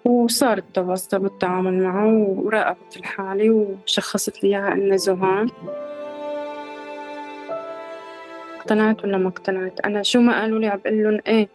وصار 0.06 0.58
التواصل 0.58 1.24
والتعامل 1.24 1.84
معه 1.84 2.36
وراقبت 2.38 2.98
الحالة 2.98 3.50
وشخصت 3.86 4.44
لي 4.44 4.50
إياها 4.50 4.74
إنها 4.74 4.98
ذهان 4.98 5.50
اقتنعت 8.64 9.04
ولا 9.04 9.18
ما 9.18 9.30
اقتنعت؟ 9.30 9.80
أنا 9.86 10.04
شو 10.04 10.20
ما 10.20 10.42
قالوا 10.42 10.60
لي 10.60 10.68
عم 10.68 10.80
لهم 10.86 11.20
إيه 11.28 11.48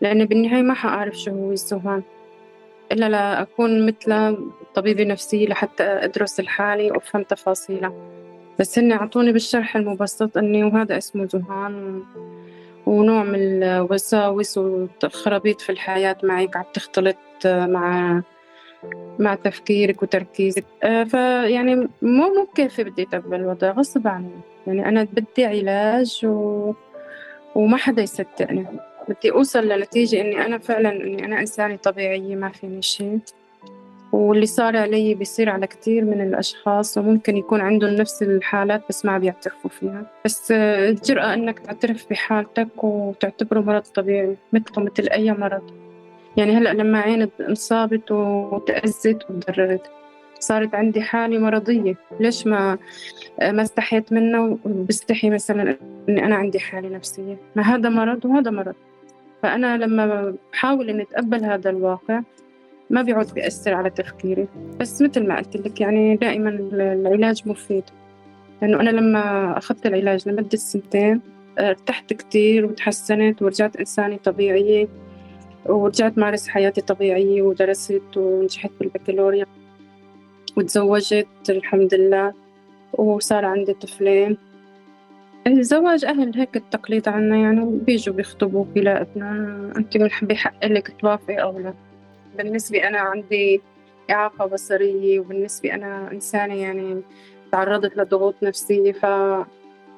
لأن 0.00 0.24
بالنهاية 0.24 0.62
ما 0.62 0.74
حأعرف 0.74 1.14
شو 1.14 1.30
هو 1.30 1.52
الذهان 1.52 2.02
إلا 2.92 3.08
لأكون 3.08 3.86
مثل 3.86 4.36
طبيبة 4.74 5.04
نفسية 5.04 5.46
لحتى 5.46 5.82
أدرس 5.82 6.40
الحالة 6.40 6.92
وأفهم 6.92 7.22
تفاصيلها 7.22 7.92
بس 8.58 8.78
هن 8.78 8.92
أعطوني 8.92 9.32
بالشرح 9.32 9.76
المبسط 9.76 10.36
إني 10.38 10.64
وهذا 10.64 10.98
اسمه 10.98 11.28
ذهان 11.34 12.02
ونوع 12.86 13.24
من 13.24 13.62
الوساوس 13.62 14.58
والخرابيط 14.58 15.60
في 15.60 15.72
الحياة 15.72 16.16
معك 16.22 16.56
عم 16.56 16.64
تختلط 16.74 17.16
مع 17.44 18.22
مع 19.18 19.34
تفكيرك 19.34 20.02
وتركيزك. 20.02 20.64
آه، 20.82 21.04
فيعني 21.04 21.76
مو 21.76 21.88
مو 22.02 22.46
كيف 22.54 22.80
بدي 22.80 23.02
أتقبل 23.02 23.40
الوضع 23.40 23.70
غصب 23.70 24.08
عني. 24.08 24.40
يعني 24.66 24.88
أنا 24.88 25.06
بدي 25.12 25.44
علاج 25.44 26.20
و... 26.24 26.72
وما 27.54 27.76
حدا 27.76 28.02
يصدقني. 28.02 28.66
بدي 29.08 29.30
أوصل 29.32 29.68
لنتيجة 29.68 30.20
إني 30.20 30.46
أنا 30.46 30.58
فعلا 30.58 30.90
إني 30.90 31.24
أنا 31.24 31.40
إنسانة 31.40 31.76
طبيعية 31.76 32.36
ما 32.36 32.48
فيني 32.48 32.82
شيء 32.82 33.18
واللي 34.12 34.46
صار 34.46 34.76
علي 34.76 35.14
بيصير 35.14 35.50
على 35.50 35.66
كثير 35.66 36.04
من 36.04 36.20
الأشخاص 36.20 36.98
وممكن 36.98 37.36
يكون 37.36 37.60
عندهم 37.60 37.90
نفس 37.90 38.22
الحالات 38.22 38.82
بس 38.88 39.04
ما 39.04 39.18
بيعترفوا 39.18 39.70
فيها. 39.70 40.06
بس 40.24 40.52
الجرأة 40.52 41.34
إنك 41.34 41.58
تعترف 41.58 42.10
بحالتك 42.10 42.84
وتعتبره 42.84 43.60
مرض 43.60 43.82
طبيعي 43.82 44.36
مثله 44.52 44.84
مثل 44.84 45.08
أي 45.08 45.32
مرض. 45.32 45.81
يعني 46.36 46.52
هلأ 46.52 46.72
لما 46.72 46.98
عيني 47.00 47.30
انصابت 47.40 48.10
وتأذت 48.10 49.30
وتضررت 49.30 49.90
صارت 50.40 50.74
عندي 50.74 51.02
حالة 51.02 51.38
مرضية. 51.38 51.94
ليش 52.20 52.46
ما 52.46 52.78
ما 53.42 53.62
استحيت 53.62 54.12
منه 54.12 54.58
وبستحي 54.64 55.30
مثلا 55.30 55.76
إني 56.08 56.24
أنا 56.24 56.36
عندي 56.36 56.60
حالة 56.60 56.88
نفسية. 56.88 57.36
ما 57.56 57.62
هذا 57.62 57.88
مرض 57.88 58.24
وهذا 58.24 58.50
مرض. 58.50 58.74
فأنا 59.42 59.76
لما 59.76 60.34
بحاول 60.52 60.90
إني 60.90 61.02
أتقبل 61.02 61.44
هذا 61.44 61.70
الواقع 61.70 62.22
ما 62.90 63.02
بيعود 63.02 63.34
بيأثر 63.34 63.74
على 63.74 63.90
تفكيري. 63.90 64.48
بس 64.80 65.02
مثل 65.02 65.26
ما 65.28 65.36
قلت 65.36 65.56
لك 65.56 65.80
يعني 65.80 66.16
دائما 66.16 66.50
العلاج 66.50 67.48
مفيد. 67.48 67.84
لأنه 68.62 68.80
أنا 68.80 68.90
لما 68.90 69.54
أخذت 69.58 69.86
العلاج 69.86 70.28
لمدة 70.28 70.58
سنتين 70.58 71.20
ارتحت 71.58 72.12
كتير 72.12 72.66
وتحسنت 72.66 73.42
ورجعت 73.42 73.76
إنسانة 73.76 74.16
طبيعية. 74.16 74.88
ورجعت 75.66 76.18
مارس 76.18 76.48
حياتي 76.48 76.80
طبيعية 76.80 77.42
ودرست 77.42 78.16
ونجحت 78.16 78.70
بالبكالوريا. 78.80 79.46
وتزوجت 80.56 81.26
الحمد 81.48 81.94
لله 81.94 82.32
وصار 82.92 83.44
عندي 83.44 83.72
طفلين. 83.72 84.36
الزواج 85.46 86.04
أهل 86.04 86.38
هيك 86.38 86.56
التقليد 86.56 87.08
عنا 87.08 87.36
يعني 87.36 87.78
بيجوا 87.86 88.14
بيخطبوك 88.14 88.68
بلا 88.68 89.06
أنت 89.76 89.96
بحق 90.22 90.66
لك 90.66 90.94
توافقي 91.00 91.36
أو 91.42 91.58
لا؟ 91.58 91.74
بالنسبة 92.38 92.88
أنا 92.88 92.98
عندي 92.98 93.60
إعاقة 94.10 94.46
بصرية 94.46 95.20
وبالنسبة 95.20 95.74
أنا 95.74 96.12
إنسانة 96.12 96.54
يعني 96.54 97.02
تعرضت 97.52 97.96
لضغوط 97.96 98.34
نفسية. 98.42 98.92
ف 98.92 99.06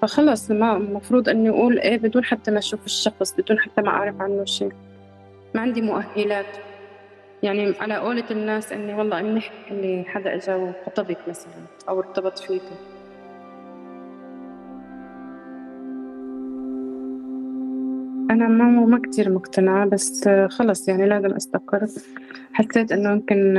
فخلص 0.02 0.50
ما 0.50 0.76
المفروض 0.76 1.28
إني 1.28 1.48
أقول 1.50 1.78
إيه 1.78 1.96
بدون 1.96 2.24
حتى 2.24 2.50
ما 2.50 2.58
أشوف 2.58 2.86
الشخص 2.86 3.34
بدون 3.34 3.58
حتى 3.58 3.82
ما 3.82 3.88
أعرف 3.88 4.20
عنه 4.20 4.44
شيء. 4.44 4.72
ما 5.54 5.60
عندي 5.60 5.80
مؤهلات. 5.80 6.56
يعني 7.42 7.74
على 7.80 7.96
قولة 7.96 8.24
الناس 8.30 8.72
إني 8.72 8.94
والله 8.94 9.22
منيح 9.22 9.50
إني 9.70 10.04
حدا 10.04 10.34
إجا 10.34 10.54
وخطبك 10.54 11.28
مثلا 11.28 11.52
أو 11.88 11.98
ارتبط 11.98 12.38
فيك. 12.38 12.62
أنا 18.30 18.48
ما 18.48 18.64
ما 18.64 19.00
كتير 19.02 19.30
مقتنعة 19.30 19.86
بس 19.86 20.28
خلص 20.48 20.88
يعني 20.88 21.06
لازم 21.06 21.34
أستقر. 21.34 21.86
حسيت 22.52 22.92
إنه 22.92 23.10
يمكن 23.12 23.56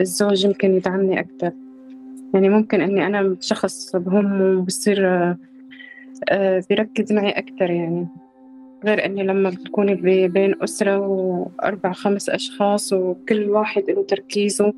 الزوج 0.00 0.44
يمكن 0.44 0.74
يدعمني 0.74 1.20
أكتر. 1.20 1.52
يعني 2.34 2.48
ممكن 2.48 2.80
إني 2.80 3.06
أنا 3.06 3.36
شخص 3.40 3.96
بهم 3.96 4.40
وبصير 4.42 5.06
آه، 6.30 6.62
بيركز 6.68 7.12
معي 7.12 7.30
أكتر 7.30 7.70
يعني. 7.70 8.08
غير 8.84 9.04
إني 9.04 9.22
لما 9.22 9.50
بتكوني 9.50 9.94
بين 10.28 10.54
أسرة 10.62 10.98
وأربع 10.98 11.92
خمس 11.92 12.28
أشخاص 12.30 12.92
وكل 12.92 13.50
واحد 13.50 13.90
له 13.90 14.02
تركيزه 14.02 14.72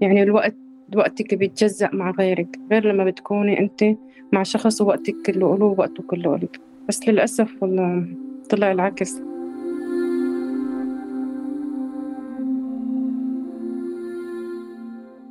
يعني 0.00 0.22
الوقت 0.22 0.56
وقتك 0.96 1.34
بيتجزأ 1.34 1.90
مع 1.92 2.10
غيرك. 2.10 2.58
غير 2.72 2.92
لما 2.92 3.04
بتكوني 3.04 3.60
أنت 3.60 3.84
مع 4.32 4.42
شخص 4.42 4.80
ووقتك 4.80 5.14
كله 5.26 5.58
له 5.58 5.64
ووقته 5.64 6.02
كله 6.02 6.36
لك 6.36 6.60
بس 6.88 7.08
للأسف 7.08 7.62
والله 7.62 8.06
طلع 8.50 8.72
العكس. 8.72 9.22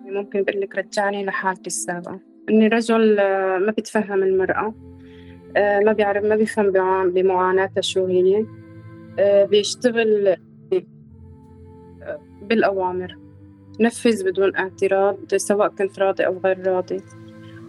ممكن 0.06 0.44
بقول 0.44 0.62
لك 0.62 0.76
رجعني 0.76 1.26
لحالتي 1.26 1.68
السابقة. 1.68 2.20
إني 2.50 2.68
رجل 2.68 3.16
ما 3.66 3.74
بيتفهم 3.78 4.24
المرأة. 4.24 4.66
آه، 4.66 4.74
ما 5.56 5.92
بيعرف 5.92 6.24
ما 6.24 6.36
بيفهم 6.36 6.72
بمعاناتها 7.12 7.82
شو 7.82 8.06
هي 8.06 8.46
آه، 9.20 9.46
بيشتغل 9.46 10.28
آه، 10.28 12.20
بالأوامر. 12.42 13.18
نفذ 13.80 14.26
بدون 14.26 14.56
اعتراض 14.56 15.36
سواء 15.36 15.68
كنت 15.68 16.00
راضي 16.00 16.26
أو 16.26 16.38
غير 16.46 16.68
راضي. 16.68 16.98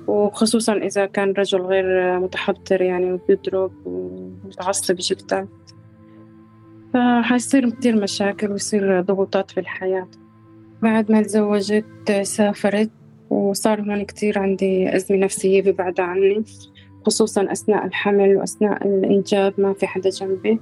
وخصوصا 0.07 0.73
إذا 0.73 1.07
كان 1.07 1.33
رجل 1.33 1.61
غير 1.61 2.19
متحضر 2.21 2.83
يعني 2.83 3.13
وبيضرب 3.13 3.73
ومتعصب 3.85 4.97
جدا. 4.99 5.49
فحيصير 6.95 7.71
كتير 7.71 8.03
مشاكل 8.03 8.53
ويصير 8.53 9.01
ضغوطات 9.01 9.51
في 9.51 9.61
الحياة. 9.61 10.09
بعد 10.83 11.13
ما 11.13 11.23
تزوجت 11.23 12.13
سافرت 12.23 12.91
وصار 13.31 13.81
هون 13.81 14.05
كتير 14.05 14.39
عندي 14.39 14.97
أزمة 14.97 15.19
نفسية 15.19 15.63
ببعد 15.63 16.01
عني. 16.01 16.45
خصوصا 17.07 17.53
أثناء 17.53 17.87
الحمل 17.87 18.37
وأثناء 18.37 18.87
الإنجاب 18.87 19.55
ما 19.59 19.73
في 19.73 19.87
حدا 19.87 20.11
جنبي. 20.11 20.61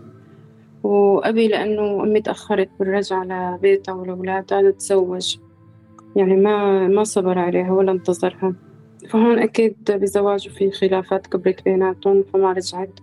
وأبي 0.82 1.48
لأنه 1.48 2.02
أمي 2.02 2.20
تأخرت 2.20 2.68
بالرجعة 2.78 3.24
لبيتها 3.24 3.92
ولأولادها 3.92 4.70
تتزوج. 4.70 5.36
يعني 6.16 6.36
ما 6.36 6.88
ما 6.88 7.04
صبر 7.04 7.38
عليها 7.38 7.72
ولا 7.72 7.92
انتظرها. 7.92 8.54
فهون 9.08 9.38
أكيد 9.38 9.76
بزواجه 9.90 10.48
في 10.48 10.70
خلافات 10.70 11.26
كبرت 11.26 11.64
بيناتهم 11.64 12.24
فما 12.32 12.52
رجعت. 12.52 13.00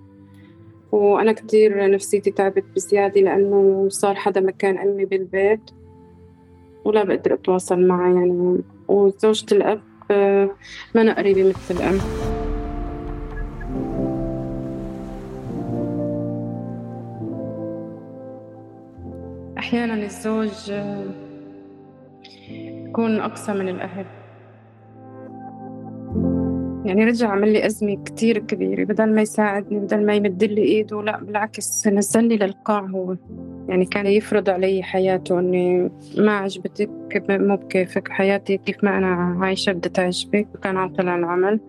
وأنا 0.92 1.32
كتير 1.32 1.92
نفسيتي 1.92 2.32
تعبت 2.32 2.66
بزيادة 2.76 3.22
لأنه 3.22 3.90
صار 3.90 4.16
حدا 4.16 4.42
مكان 4.42 4.78
أمي 4.78 5.06
بالبيت. 5.06 5.72
ولا 6.86 7.04
بقدر 7.04 7.34
أتواصل 7.34 7.88
معها 7.88 8.14
يعني. 8.14 8.62
وزوجة 8.88 9.46
الأب 9.52 9.82
آه، 10.12 10.50
ما 10.96 11.02
أنا 11.02 11.18
قريبة 11.18 11.50
مثل 11.50 11.76
الأم. 11.76 12.31
أحيانا 19.62 19.94
الزوج 19.94 20.72
آه، 20.72 21.06
يكون 22.88 23.20
أقسى 23.20 23.54
من 23.54 23.70
الأهل. 23.70 24.06
يعني 26.86 27.06
رجع 27.06 27.30
عمل 27.30 27.54
لي 27.54 27.66
أزمة 27.66 28.04
كتير 28.04 28.38
كبيرة. 28.38 28.84
بدل 28.84 29.16
ما 29.16 29.22
يساعدني 29.22 29.80
بدل 29.80 30.06
ما 30.06 30.14
يمد 30.14 30.44
لي 30.44 30.62
إيده 30.62 31.04
لا 31.04 31.24
بالعكس 31.24 31.88
نزلني 31.88 32.38
للقاع 32.38 32.80
هو. 32.80 33.16
يعني 33.68 33.86
كان 33.86 34.08
يفرض 34.08 34.50
علي 34.50 34.84
حياته 34.84 35.40
إني 35.40 35.92
ما 36.18 36.32
عجبتك 36.32 36.90
مو 37.30 37.56
بكيفك 37.56 38.08
حياتي 38.08 38.58
كيف 38.58 38.84
ما 38.84 38.98
أنا 38.98 39.38
عايشة 39.46 39.72
بدها 39.72 39.92
تعجبك. 39.92 40.48
وكان 40.56 40.78
عم 40.78 40.94
طلع 40.94 41.16
العمل. 41.16 41.60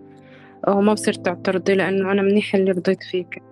وما 0.68 0.92
بصير 0.92 1.14
تعترضي 1.14 1.74
لأنه 1.74 2.12
أنا 2.12 2.22
منيح 2.22 2.54
اللي 2.54 2.70
رضيت 2.70 3.02
فيك. 3.02 3.42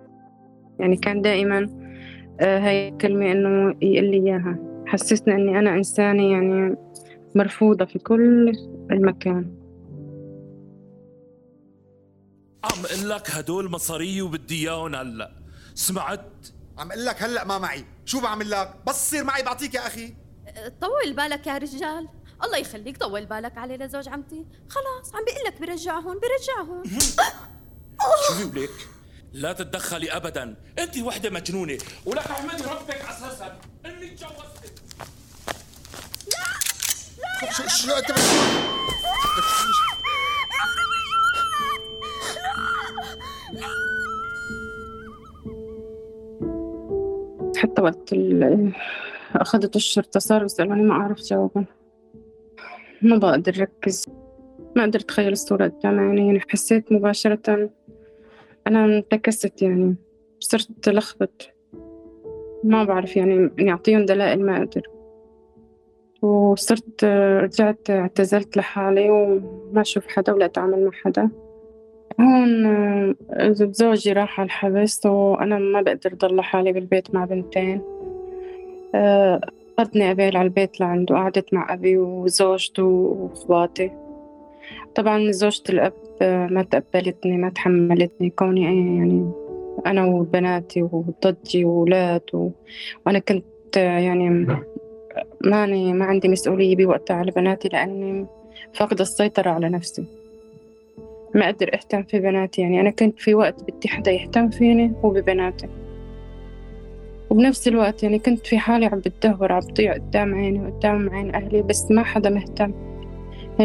يعني 0.79 0.95
كان 0.95 1.21
دائما 1.21 1.80
هاي 2.41 2.89
الكلمة 2.89 3.31
إنه 3.31 3.75
يقول 3.81 4.11
لي 4.11 4.17
إياها. 4.17 4.59
حسسني 4.87 5.35
إني 5.35 5.59
أنا 5.59 5.73
إنسانة 5.73 6.23
يعني 6.31 6.75
مرفوضة 7.35 7.85
في 7.85 7.99
كل 7.99 8.51
المكان. 8.91 9.57
عم 12.63 12.85
أقول 12.85 13.09
لك 13.09 13.31
هدول 13.31 13.71
مصاري 13.71 14.21
وبدي 14.21 14.69
إياهم 14.69 14.95
هلأ. 14.95 15.31
سمعت؟ 15.75 16.47
عم 16.77 16.91
أقول 16.91 17.05
لك 17.05 17.23
هلأ 17.23 17.45
ما 17.45 17.57
معي. 17.57 17.85
شو 18.05 18.21
بعمل 18.21 18.49
لك؟ 18.49 18.73
بس 18.87 19.09
تصير 19.09 19.23
معي 19.23 19.43
بعطيك 19.43 19.73
يا 19.75 19.87
أخي. 19.87 20.13
طول 20.81 21.13
بالك 21.15 21.47
يا 21.47 21.57
رجال. 21.57 22.07
الله 22.43 22.57
يخليك 22.57 22.97
طول 22.97 23.25
بالك 23.25 23.57
علي 23.57 23.77
لزوج 23.77 24.09
عمتي. 24.09 24.45
خلاص 24.69 25.15
عم 25.15 25.25
بيقول 25.25 25.43
لك 25.47 25.61
برجعهم 25.61 26.19
برجعهم. 26.19 26.83
شو 28.27 28.49
بيقول 28.49 28.63
لك؟ 28.63 28.69
لا 29.33 29.53
تتدخلي 29.53 30.11
ابدا. 30.11 30.55
أنت 30.79 30.97
وحدة 30.97 31.29
مجنونة. 31.29 31.77
ولك 32.05 32.17
احمدي 32.17 32.63
ربك 32.63 33.01
أساسا. 33.09 33.57
إني 33.85 34.07
تجوزتك 34.09 34.73
لا! 36.27 36.43
لا! 37.43 37.51
شو 37.51 37.63
شو 37.67 37.91
أنت 37.91 38.11
حتى 47.57 47.81
وقت 47.81 48.15
أخذت 49.35 49.75
الشرطة 49.75 50.19
صاروا 50.19 50.45
يسألوني 50.45 50.83
ما 50.83 50.93
أعرف 50.93 51.19
جاوبهم 51.19 51.65
ما 53.01 53.17
بقدر 53.17 53.55
أركز. 53.59 54.05
ما 54.75 54.83
قدرت 54.83 55.03
أتخيل 55.03 55.31
الصورة 55.31 55.67
قدام 55.67 55.99
عيني. 55.99 56.27
يعني 56.27 56.39
حسيت 56.49 56.91
مباشرة 56.91 57.69
أنا 58.67 58.85
انتكست 58.85 59.61
يعني 59.61 59.95
صرت 60.39 60.89
لخبط 60.89 61.49
ما 62.63 62.83
بعرف 62.83 63.17
يعني 63.17 63.51
إني 63.59 63.71
أعطيهم 63.71 64.05
دلائل 64.05 64.45
ما 64.45 64.57
أقدر. 64.57 64.81
وصرت 66.21 67.03
رجعت 67.43 67.89
اعتزلت 67.89 68.57
لحالي 68.57 69.09
وما 69.09 69.81
أشوف 69.81 70.07
حدا 70.07 70.33
ولا 70.33 70.45
أتعامل 70.45 70.85
مع 70.85 70.91
حدا. 70.91 71.29
هون 72.19 72.65
آه، 72.65 73.15
زوجي 73.51 74.13
راح 74.13 74.39
على 74.39 74.45
الحبس 74.45 75.05
وأنا 75.05 75.59
ما 75.59 75.81
بقدر 75.81 76.13
ضل 76.13 76.35
لحالي 76.35 76.71
بالبيت 76.71 77.15
مع 77.15 77.25
بنتين. 77.25 77.81
أخذني 79.79 80.09
آه، 80.09 80.11
أبيل 80.11 80.37
على 80.37 80.45
البيت 80.45 80.79
لعنده 80.79 81.15
قعدت 81.15 81.53
مع 81.53 81.73
أبي 81.73 81.97
وزوجته 81.97 82.83
وإخواتي. 82.83 84.00
طبعا 84.95 85.31
زوجة 85.31 85.63
الأب 85.69 85.93
ما 86.51 86.63
تقبلتني 86.63 87.37
ما 87.37 87.49
تحملتني. 87.49 88.29
كوني 88.29 88.63
يعني 88.63 89.31
أنا 89.85 90.05
وبناتي 90.05 90.83
وضجي 90.83 91.65
وولاد 91.65 92.21
و... 92.33 92.49
وأنا 93.05 93.19
كنت 93.19 93.77
يعني 93.77 94.47
ماني 95.41 95.93
ما 95.93 96.05
عندي 96.05 96.27
مسؤولية 96.27 96.75
بوقتها 96.75 97.15
على 97.15 97.31
بناتي 97.31 97.69
لأني 97.69 98.25
فاقدة 98.73 99.01
السيطرة 99.01 99.49
على 99.49 99.69
نفسي. 99.69 100.05
ما 101.35 101.45
أقدر 101.49 101.73
أهتم 101.73 102.03
في 102.03 102.19
بناتي. 102.19 102.61
يعني 102.61 102.81
أنا 102.81 102.89
كنت 102.89 103.19
في 103.19 103.35
وقت 103.35 103.63
بدي 103.63 103.87
حدا 103.87 104.11
يهتم 104.11 104.49
فيني 104.49 104.93
وببناتي 105.03 105.67
وبنفس 107.29 107.67
الوقت 107.67 108.03
يعني 108.03 108.19
كنت 108.19 108.47
في 108.47 108.57
حالي 108.57 108.85
عم 108.85 108.99
بتدهور 108.99 109.51
عم 109.51 109.59
بضيع 109.59 109.93
قدام 109.93 110.35
عيني 110.35 110.59
وقدام 110.59 111.09
عين 111.09 111.35
أهلي 111.35 111.61
بس 111.61 111.91
ما 111.91 112.03
حدا 112.03 112.29
مهتم. 112.29 112.90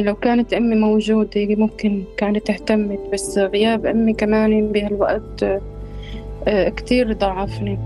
لو 0.03 0.15
كانت 0.15 0.53
أمي 0.53 0.77
موجودة 0.77 1.47
ممكن 1.57 2.05
كانت 2.17 2.51
اهتمت 2.51 3.01
بس 3.13 3.39
غياب 3.39 3.87
أمي 3.87 4.13
كمان 4.13 4.73
بهالوقت 4.73 5.43
آه، 6.49 6.69
كتير 6.69 7.13
ضعفني. 7.13 7.79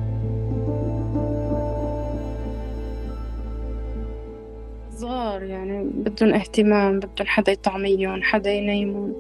صغار 4.96 5.42
يعني 5.42 5.85
بدهم 5.94 6.35
اهتمام 6.35 6.99
بدهم 6.99 7.27
حدا 7.27 7.53
يطعميهم 7.53 8.23
حدا 8.23 8.53
ينيمون 8.53 9.14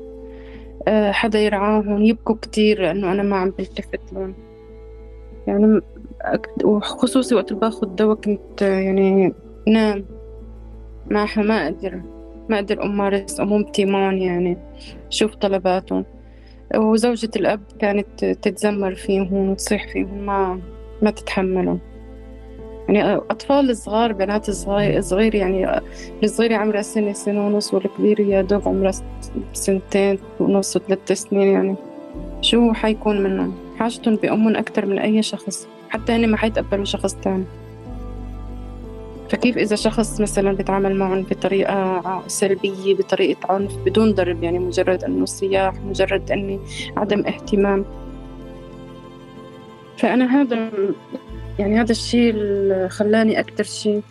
آه، 0.88 1.12
حدا 1.12 1.38
يرعاهم. 1.38 2.02
يبكوا 2.02 2.36
كتير 2.42 2.82
لأنه 2.82 3.12
أنا 3.12 3.22
ما 3.22 3.36
عم 3.36 3.50
بلتفت 3.50 4.12
لهم. 4.12 4.34
يعني 5.46 5.80
وخصوصي 6.64 7.34
وقت 7.34 7.52
باخد 7.52 7.96
دوا 7.96 8.14
كنت 8.14 8.62
يعني 8.62 9.32
نام. 9.68 10.04
ما 11.10 11.26
ما 11.36 11.64
أقدر. 11.64 12.00
ما 12.50 12.56
أقدر 12.56 12.82
أمارس 12.82 13.40
أمومتي 13.40 13.84
معهم 13.84 14.16
يعني 14.16 14.56
شوف 15.10 15.34
طلباتهم. 15.34 16.04
وزوجة 16.76 17.30
الأب 17.36 17.60
كانت 17.78 18.24
تتذمر 18.24 18.94
فيهم 18.94 19.48
وتصيح 19.50 19.88
فيهم 19.88 20.26
ما 20.26 20.60
ما 21.02 21.10
تتحملهم. 21.10 21.78
يعني 22.88 23.14
أطفال 23.14 23.76
صغار 23.76 24.12
بنات 24.12 24.50
صغير 24.50 25.34
يعني 25.34 25.80
الصغيرة 26.22 26.56
عمرها 26.56 26.82
سنة 26.82 27.12
سنة 27.12 27.46
ونص 27.46 27.74
والكبيرة 27.74 28.22
يا 28.22 28.42
دوب 28.42 28.68
عمرها 28.68 28.92
سنتين 29.52 30.18
ونص 30.40 30.78
ثلاث 30.78 31.12
سنين 31.12 31.48
يعني. 31.48 31.74
شو 32.40 32.72
حيكون 32.72 33.22
منهم؟ 33.22 33.54
حاجتهم 33.78 34.16
بأمهم 34.16 34.56
أكتر 34.56 34.86
من 34.86 34.98
أي 34.98 35.22
شخص. 35.22 35.68
حتى 35.88 36.12
هن 36.12 36.30
ما 36.30 36.36
حيتقبلوا 36.36 36.84
شخص 36.84 37.14
تاني. 37.14 37.44
فكيف 39.30 39.58
إذا 39.58 39.76
شخص 39.76 40.20
مثلا 40.20 40.52
بيتعامل 40.52 40.96
معهم 40.96 41.22
بطريقة 41.22 42.22
سلبية 42.26 42.94
بطريقة 42.94 43.52
عنف 43.52 43.76
بدون 43.86 44.14
ضرب 44.14 44.42
يعني 44.42 44.58
مجرد 44.58 45.04
أنه 45.04 45.24
صياح 45.24 45.74
مجرد 45.74 46.30
أني 46.30 46.60
عدم 46.96 47.26
اهتمام. 47.26 47.84
فأنا 49.98 50.40
هذا 50.40 50.70
يعني 51.58 51.80
هذا 51.80 51.90
الشيء 51.90 52.30
اللي 52.30 52.88
خلاني 52.88 53.40
أكثر 53.40 53.64
شيء 53.64 54.02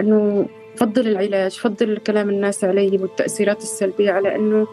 إنه 0.00 0.46
فضل 0.76 1.08
العلاج 1.08 1.52
فضل 1.52 1.98
كلام 1.98 2.30
الناس 2.30 2.64
علي 2.64 2.98
والتأثيرات 2.98 3.62
السلبية 3.62 4.10
على 4.10 4.36
إنه 4.36 4.66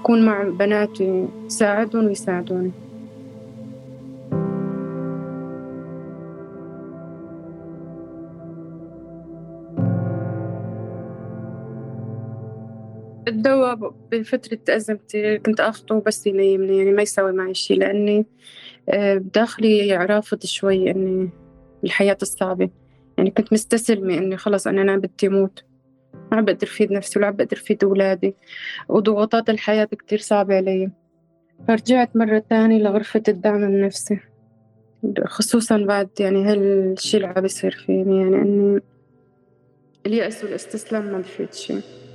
أكون 0.00 0.26
مع 0.26 0.42
بناتي 0.42 1.28
ساعدهم 1.48 2.06
ويساعدوني 2.06 2.70
الدواء 13.28 13.94
بفترة 14.12 14.76
أزمتي 14.76 15.38
كنت 15.38 15.60
أخطه 15.60 16.00
بس 16.00 16.26
ينيمني 16.26 16.78
يعني 16.78 16.92
ما 16.92 17.02
يسوي 17.02 17.32
معي 17.32 17.54
شيء 17.54 17.78
لأني 17.78 18.26
آه، 18.88 19.14
بداخلي 19.14 19.96
رافض 19.96 20.44
شوي 20.44 20.90
إني 20.90 21.30
الحياة 21.84 22.18
الصعبة. 22.22 22.70
يعني 23.18 23.30
كنت 23.30 23.52
مستسلمة 23.52 24.14
إني 24.14 24.36
خلص 24.36 24.66
أنا 24.66 24.82
أنا 24.82 24.96
بدي 24.96 25.26
أموت. 25.26 25.64
ما 26.14 26.36
عم 26.36 26.44
بقدر 26.44 26.66
فيد 26.66 26.92
نفسي 26.92 27.18
ولا 27.18 27.28
عم 27.28 27.36
بقدر 27.36 27.56
فيد 27.56 27.84
أولادي. 27.84 28.34
وضغوطات 28.88 29.50
الحياة 29.50 29.84
كتير 29.84 30.18
صعبة 30.18 30.56
علي. 30.56 30.90
فرجعت 31.68 32.16
مرة 32.16 32.38
تانية 32.38 32.78
لغرفة 32.78 33.22
الدعم 33.28 33.64
النفسي 33.64 34.18
خصوصا 35.26 35.76
بعد 35.76 36.08
يعني 36.20 36.44
هالشي 36.44 37.16
اللي 37.16 37.28
عم 37.28 37.42
بيصير 37.42 37.70
فيني 37.70 38.20
يعني 38.20 38.36
إني 38.36 38.80
اليأس 40.06 40.44
والاستسلام 40.44 41.04
ما 41.04 41.18
بفيد 41.18 41.54
شي. 41.54 42.05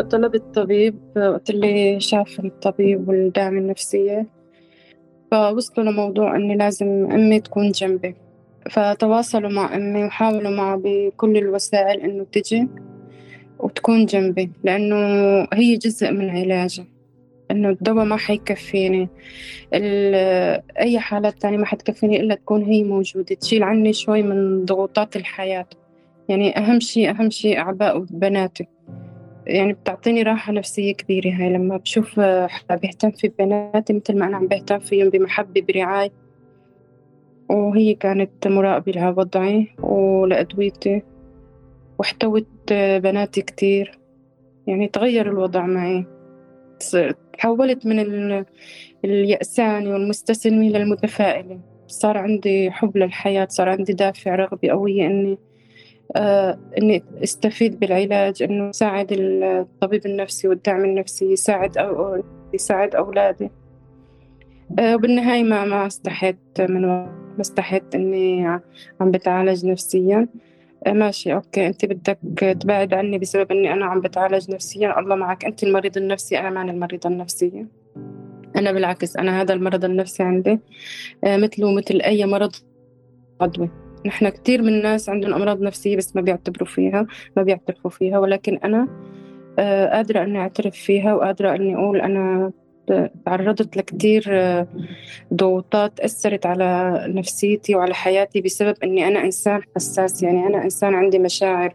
طلبت 0.00 0.42
طبيب 0.54 0.98
وقت 1.16 1.50
اللي 1.50 2.00
شاف 2.00 2.40
الطبيب 2.40 3.08
والدعم 3.08 3.58
النفسية 3.58 4.26
فوصلوا 5.30 5.86
لموضوع 5.86 6.36
إني 6.36 6.56
لازم 6.56 6.86
أمي 7.12 7.40
تكون 7.40 7.70
جنبي. 7.70 8.14
فتواصلوا 8.70 9.50
مع 9.50 9.76
أمي 9.76 10.04
وحاولوا 10.04 10.50
معها 10.50 10.80
بكل 10.84 11.36
الوسائل 11.36 12.00
إنه 12.00 12.26
تجي 12.32 12.68
وتكون 13.58 14.06
جنبي 14.06 14.50
لأنه 14.64 14.96
هي 15.52 15.76
جزء 15.76 16.10
من 16.10 16.30
علاجي. 16.30 16.84
إنه 17.50 17.68
الدواء 17.68 18.04
ما 18.04 18.16
حيكفيني 18.16 19.08
أي 20.78 20.98
حالات 20.98 21.42
تانية 21.42 21.56
ما 21.56 21.66
حتكفيني 21.66 22.20
إلا 22.20 22.34
تكون 22.34 22.62
هي 22.62 22.82
موجودة 22.82 23.34
تشيل 23.34 23.62
عني 23.62 23.92
شوي 23.92 24.22
من 24.22 24.64
ضغوطات 24.64 25.16
الحياة. 25.16 25.66
يعني 26.28 26.58
أهم 26.58 26.80
شيء 26.80 27.10
أهم 27.10 27.30
شيء 27.30 27.58
أعباء 27.58 27.98
بناتي 27.98 28.66
يعني 29.46 29.72
بتعطيني 29.72 30.22
راحة 30.22 30.52
نفسية 30.52 30.92
كبيرة 30.94 31.30
هاي 31.30 31.52
لما 31.52 31.76
بشوف 31.76 32.20
حدا 32.20 32.74
بيهتم 32.74 33.10
في 33.10 33.28
بناتي 33.38 33.92
مثل 33.92 34.18
ما 34.18 34.26
أنا 34.26 34.36
عم 34.36 34.46
بهتم 34.46 34.78
فيهم 34.78 35.08
بمحبة 35.08 35.60
برعاية. 35.60 36.10
وهي 37.48 37.94
كانت 37.94 38.48
مراقبة 38.48 38.92
لوضعي 38.92 39.68
ولأدويتي 39.78 41.02
واحتوت 41.98 42.72
بناتي 42.72 43.42
كتير. 43.42 43.98
يعني 44.66 44.88
تغير 44.88 45.28
الوضع 45.30 45.66
معي. 45.66 46.06
تحولت 47.32 47.86
من 47.86 48.44
اليأسانة 49.04 49.90
والمستسلمة 49.90 50.68
للمتفائلة. 50.68 51.60
صار 51.86 52.18
عندي 52.18 52.70
حب 52.70 52.96
للحياة 52.96 53.46
صار 53.50 53.68
عندي 53.68 53.92
دافع 53.92 54.34
رغبة 54.34 54.68
قوية 54.68 55.06
إني 55.06 55.38
آه 56.16 56.58
إني 56.78 57.04
أستفيد 57.22 57.80
بالعلاج 57.80 58.42
إنه 58.42 58.72
ساعد 58.72 59.06
الطبيب 59.10 60.06
النفسي 60.06 60.48
والدعم 60.48 60.84
النفسي 60.84 61.32
يساعد 61.32 61.78
أو 61.78 62.22
يساعد 62.54 62.94
أولادي. 62.94 63.50
آه 64.78 64.94
وبالنهاية 64.94 65.42
ما 65.42 65.64
ما 65.64 65.86
استحيت 65.86 66.36
من 66.60 66.82
ما 66.82 67.40
استحيت 67.40 67.94
إني 67.94 68.46
عم 69.00 69.10
بتعالج 69.10 69.66
نفسيا. 69.66 70.28
آه 70.86 70.92
ماشي 70.92 71.34
أوكي 71.34 71.66
أنت 71.66 71.84
بدك 71.84 72.18
تبعد 72.60 72.94
عني 72.94 73.18
بسبب 73.18 73.52
إني 73.52 73.72
أنا 73.72 73.86
عم 73.86 74.00
بتعالج 74.00 74.50
نفسيا. 74.50 74.98
الله 74.98 75.14
معك 75.14 75.44
أنت 75.44 75.62
المريض 75.62 75.96
النفسي 75.96 76.38
أنا 76.38 76.50
ماني 76.50 76.70
المريضة 76.70 77.08
النفسية. 77.08 77.66
أنا 78.56 78.72
بالعكس 78.72 79.16
أنا 79.16 79.40
هذا 79.40 79.54
المرض 79.54 79.84
النفسي 79.84 80.22
عندي. 80.22 80.58
مثله 81.24 81.72
مثل 81.74 82.00
أي 82.00 82.26
مرض 82.26 82.52
عضوي. 83.40 83.70
نحن 84.06 84.28
كثير 84.28 84.62
من 84.62 84.68
الناس 84.68 85.08
عندهم 85.08 85.34
أمراض 85.34 85.62
نفسية 85.62 85.96
بس 85.96 86.16
ما 86.16 86.22
بيعتبروا 86.22 86.68
فيها 86.68 87.06
ما 87.36 87.42
بيعترفوا 87.42 87.90
فيها. 87.90 88.18
ولكن 88.18 88.58
أنا 88.64 88.88
آه، 89.58 89.86
قادرة 89.96 90.22
أني 90.22 90.38
أعترف 90.38 90.74
فيها 90.74 91.14
وقادرة 91.14 91.54
أني 91.54 91.76
أقول 91.76 92.00
أنا 92.00 92.52
تعرضت 93.26 93.76
لكثير 93.76 94.24
آه، 94.28 94.66
ضغوطات 95.34 96.00
أثرت 96.00 96.46
على 96.46 96.98
نفسيتي 97.08 97.74
وعلى 97.74 97.94
حياتي 97.94 98.40
بسبب 98.40 98.74
أني 98.84 99.08
أنا 99.08 99.24
إنسان 99.24 99.60
حساس. 99.76 100.22
يعني 100.22 100.46
أنا 100.46 100.64
إنسان 100.64 100.94
عندي 100.94 101.18
مشاعر 101.18 101.74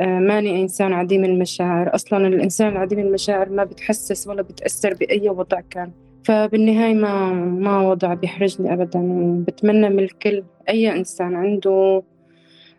آه، 0.00 0.18
ماني 0.18 0.62
إنسان 0.62 0.92
عديم 0.92 1.24
المشاعر. 1.24 1.94
أصلا 1.94 2.26
الإنسان 2.26 2.68
العديم 2.68 2.98
المشاعر 2.98 3.48
ما 3.48 3.64
بتحسس 3.64 4.28
ولا 4.28 4.42
بتأثر 4.42 4.94
بأي 4.94 5.28
وضع 5.28 5.60
كان. 5.70 5.92
فبالنهاية 6.24 6.94
ما 6.94 7.32
ما 7.32 7.80
وضع 7.90 8.14
بيحرجني 8.14 8.72
أبدا. 8.72 9.00
بتمنى 9.48 9.88
من 9.88 9.98
الكل 9.98 10.44
أي 10.68 10.92
إنسان 10.92 11.34
عنده 11.34 12.02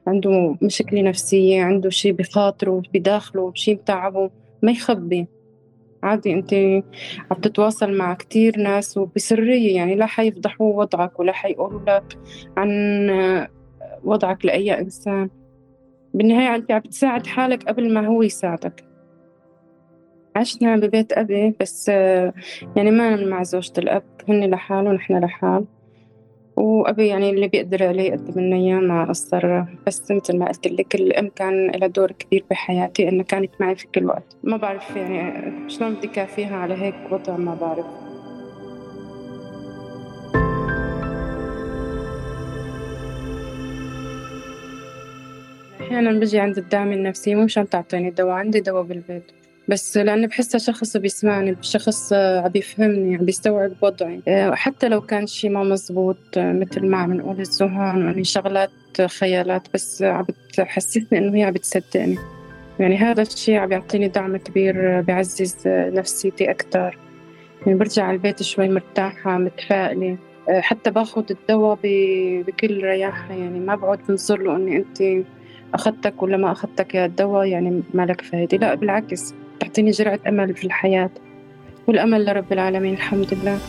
عنده 0.08 0.56
مشكلة 0.62 1.02
نفسية 1.02 1.63
عنده 1.63 1.89
شيء 1.89 2.12
بخاطره 2.12 2.82
بداخله 2.93 3.52
شيء 3.56 3.75
متعبه 3.75 4.30
ما 4.63 4.71
يخبي. 4.71 5.28
عادي 6.04 6.34
أنت 6.34 6.54
عم 7.32 7.41
تتواصل 7.41 7.97
مع 7.97 8.13
كتير 8.13 8.60
ناس 8.60 8.97
وبسرية 8.97 9.75
يعني 9.75 9.95
لا 9.95 10.06
حيفضحوا 10.06 10.73
وضعك 10.73 11.19
ولا 11.19 11.32
حيقولوا 11.32 11.82
لك 11.88 12.17
عن 12.58 12.69
وضعك 14.04 14.45
لأي 14.45 14.80
إنسان. 14.80 15.30
بالنهاية 16.13 16.56
أنت 16.56 16.71
عم 16.71 16.82
تساعد 16.82 17.28
حالك 17.28 17.63
قبل 17.63 17.93
ما 17.93 18.08
هو 18.08 18.21
يساعدك. 18.21 18.88
عشنا 20.39 20.75
ببيت 20.75 21.13
أبي 21.13 21.56
بس 21.60 21.88
يعني 22.75 22.91
ما 22.91 23.15
مع 23.15 23.43
زوجة 23.43 23.73
الأب 23.78 24.04
هن 24.30 24.49
لحال 24.49 24.88
ونحن 24.88 25.19
لحال. 25.19 25.65
وأبي 26.58 27.08
يعني 27.08 27.30
اللي 27.30 27.47
بيقدر 27.47 27.88
عليه 27.88 28.04
يقدم 28.04 28.41
لنا 28.41 28.56
إياه 28.56 28.80
ما 28.80 29.06
قصر 29.06 29.63
بس 29.88 30.12
مثل 30.12 30.38
ما 30.38 30.47
قلت 30.47 30.67
لك 30.67 30.95
الأم 30.95 31.30
كان 31.36 31.71
لها 31.71 31.88
دور 31.88 32.12
كبير 32.12 32.45
بحياتي 32.52 33.10
إنها 33.10 33.23
كانت 33.23 33.52
معي 33.60 33.75
في 33.75 33.88
كل 33.95 34.06
وقت. 34.06 34.38
ما 34.43 34.58
بعرف 34.58 34.95
يعني 34.95 35.69
شلون 35.69 35.93
بدي 35.93 36.08
كافيها 36.08 36.56
على 36.56 36.73
هيك 36.73 36.95
وضع 37.12 37.38
ما 37.38 37.56
بعرف. 37.56 37.86
أحيانا 45.82 46.19
بجي 46.19 46.39
عند 46.39 46.58
الدعم 46.58 46.91
النفسي 46.91 47.36
مو 47.36 47.43
مشان 47.43 47.69
تعطيني 47.69 48.10
دواء 48.10 48.32
عندي 48.32 48.60
دواء 48.60 48.84
بالبيت. 48.84 49.38
بس 49.69 49.97
لأني 49.97 50.27
بحسها 50.27 50.60
شخص 50.60 50.97
بيسمعني 50.97 51.55
شخص 51.62 52.13
عم 52.13 52.47
بيفهمني 52.47 53.15
عم 53.15 53.25
بيستوعب 53.25 53.71
وضعي. 53.82 54.21
آه، 54.27 54.51
حتى 54.51 54.89
لو 54.89 55.01
كان 55.01 55.27
شي 55.27 55.49
ما 55.49 55.63
مزبوط 55.63 56.17
آه، 56.38 56.53
مثل 56.53 56.86
ما 56.86 56.97
عم 56.97 57.13
نقول 57.13 57.39
الذهان 57.39 58.08
وإني 58.08 58.23
شغلات 58.23 58.71
خيالات 59.05 59.67
بس 59.73 60.01
عم 60.01 60.25
بتحسسني 60.49 61.19
إنه 61.19 61.38
هي 61.38 61.43
عم 61.43 61.53
بتصدقني. 61.53 62.17
يعني 62.79 62.97
هذا 62.97 63.21
الشيء 63.21 63.55
عم 63.55 63.71
يعطيني 63.71 64.08
دعم 64.08 64.38
كبير 64.38 65.01
بيعزز 65.01 65.55
نفسيتي 65.67 66.51
أكثر 66.51 66.97
يعني 67.65 67.79
برجع 67.79 68.03
على 68.03 68.15
البيت 68.15 68.43
شوي 68.43 68.69
مرتاحة 68.69 69.38
متفائلة. 69.38 70.17
آه، 70.49 70.60
حتى 70.62 70.91
باخذ 70.91 71.23
الدواء 71.32 71.79
بكل 71.84 72.84
رياحة. 72.84 73.34
يعني 73.34 73.60
ما 73.60 73.75
بقعد 73.75 73.99
بنظر 74.10 74.38
له 74.38 74.55
إني 74.55 74.77
أنت 74.77 75.25
أخذتك 75.73 76.23
ولا 76.23 76.38
ما 76.38 76.51
أخذتك 76.51 76.95
يا 76.95 77.05
الدواء 77.05 77.45
يعني 77.45 77.84
ما 77.93 78.05
لك 78.05 78.21
فايدة. 78.21 78.58
لا 78.58 78.75
بالعكس. 78.75 79.34
تعطيني 79.60 79.91
جرعة 79.91 80.19
أمل 80.28 80.56
في 80.56 80.65
الحياة 80.65 81.10
والأمل 81.88 82.26
لرب 82.26 82.54
العالمين 82.54 82.93
الحمد 82.93 83.34
لله. 83.34 83.60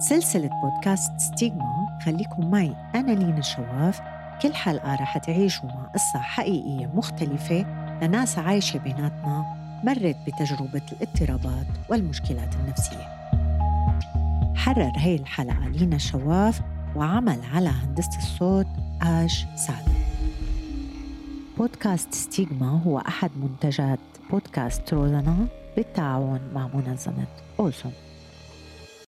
سلسلة 0.00 0.50
بودكاست 0.62 1.12
ستيغما 1.18 1.98
خليكم 2.06 2.50
معي. 2.50 2.74
أنا 2.94 3.12
لينا 3.12 3.38
الشواف 3.38 4.00
كل 4.42 4.54
حلقة 4.54 4.94
رح 4.94 5.18
تعيشوا 5.18 5.68
مع 5.68 5.90
قصة 5.94 6.18
حقيقية 6.18 6.86
مختلفة. 6.94 7.66
لناس 8.02 8.38
عايشة 8.38 8.78
بيناتنا. 8.78 9.57
مرت 9.84 10.16
بتجربة 10.26 10.82
الاضطرابات 10.92 11.66
والمشكلات 11.90 12.54
النفسية. 12.54 13.18
حرر 14.54 14.92
هي 14.96 15.14
الحلقة 15.16 15.68
لينا 15.68 15.98
شواف 15.98 16.60
وعمل 16.96 17.38
على 17.54 17.68
هندسة 17.68 18.18
الصوت 18.18 18.66
آش 19.02 19.46
سعد. 19.56 19.88
بودكاست 21.58 22.14
ستيغما 22.14 22.82
هو 22.86 22.98
أحد 22.98 23.30
منتجات 23.36 23.98
بودكاست 24.30 24.94
روزانا 24.94 25.46
بالتعاون 25.76 26.40
مع 26.54 26.68
منظمة 26.74 27.26
أوسون. 27.60 27.92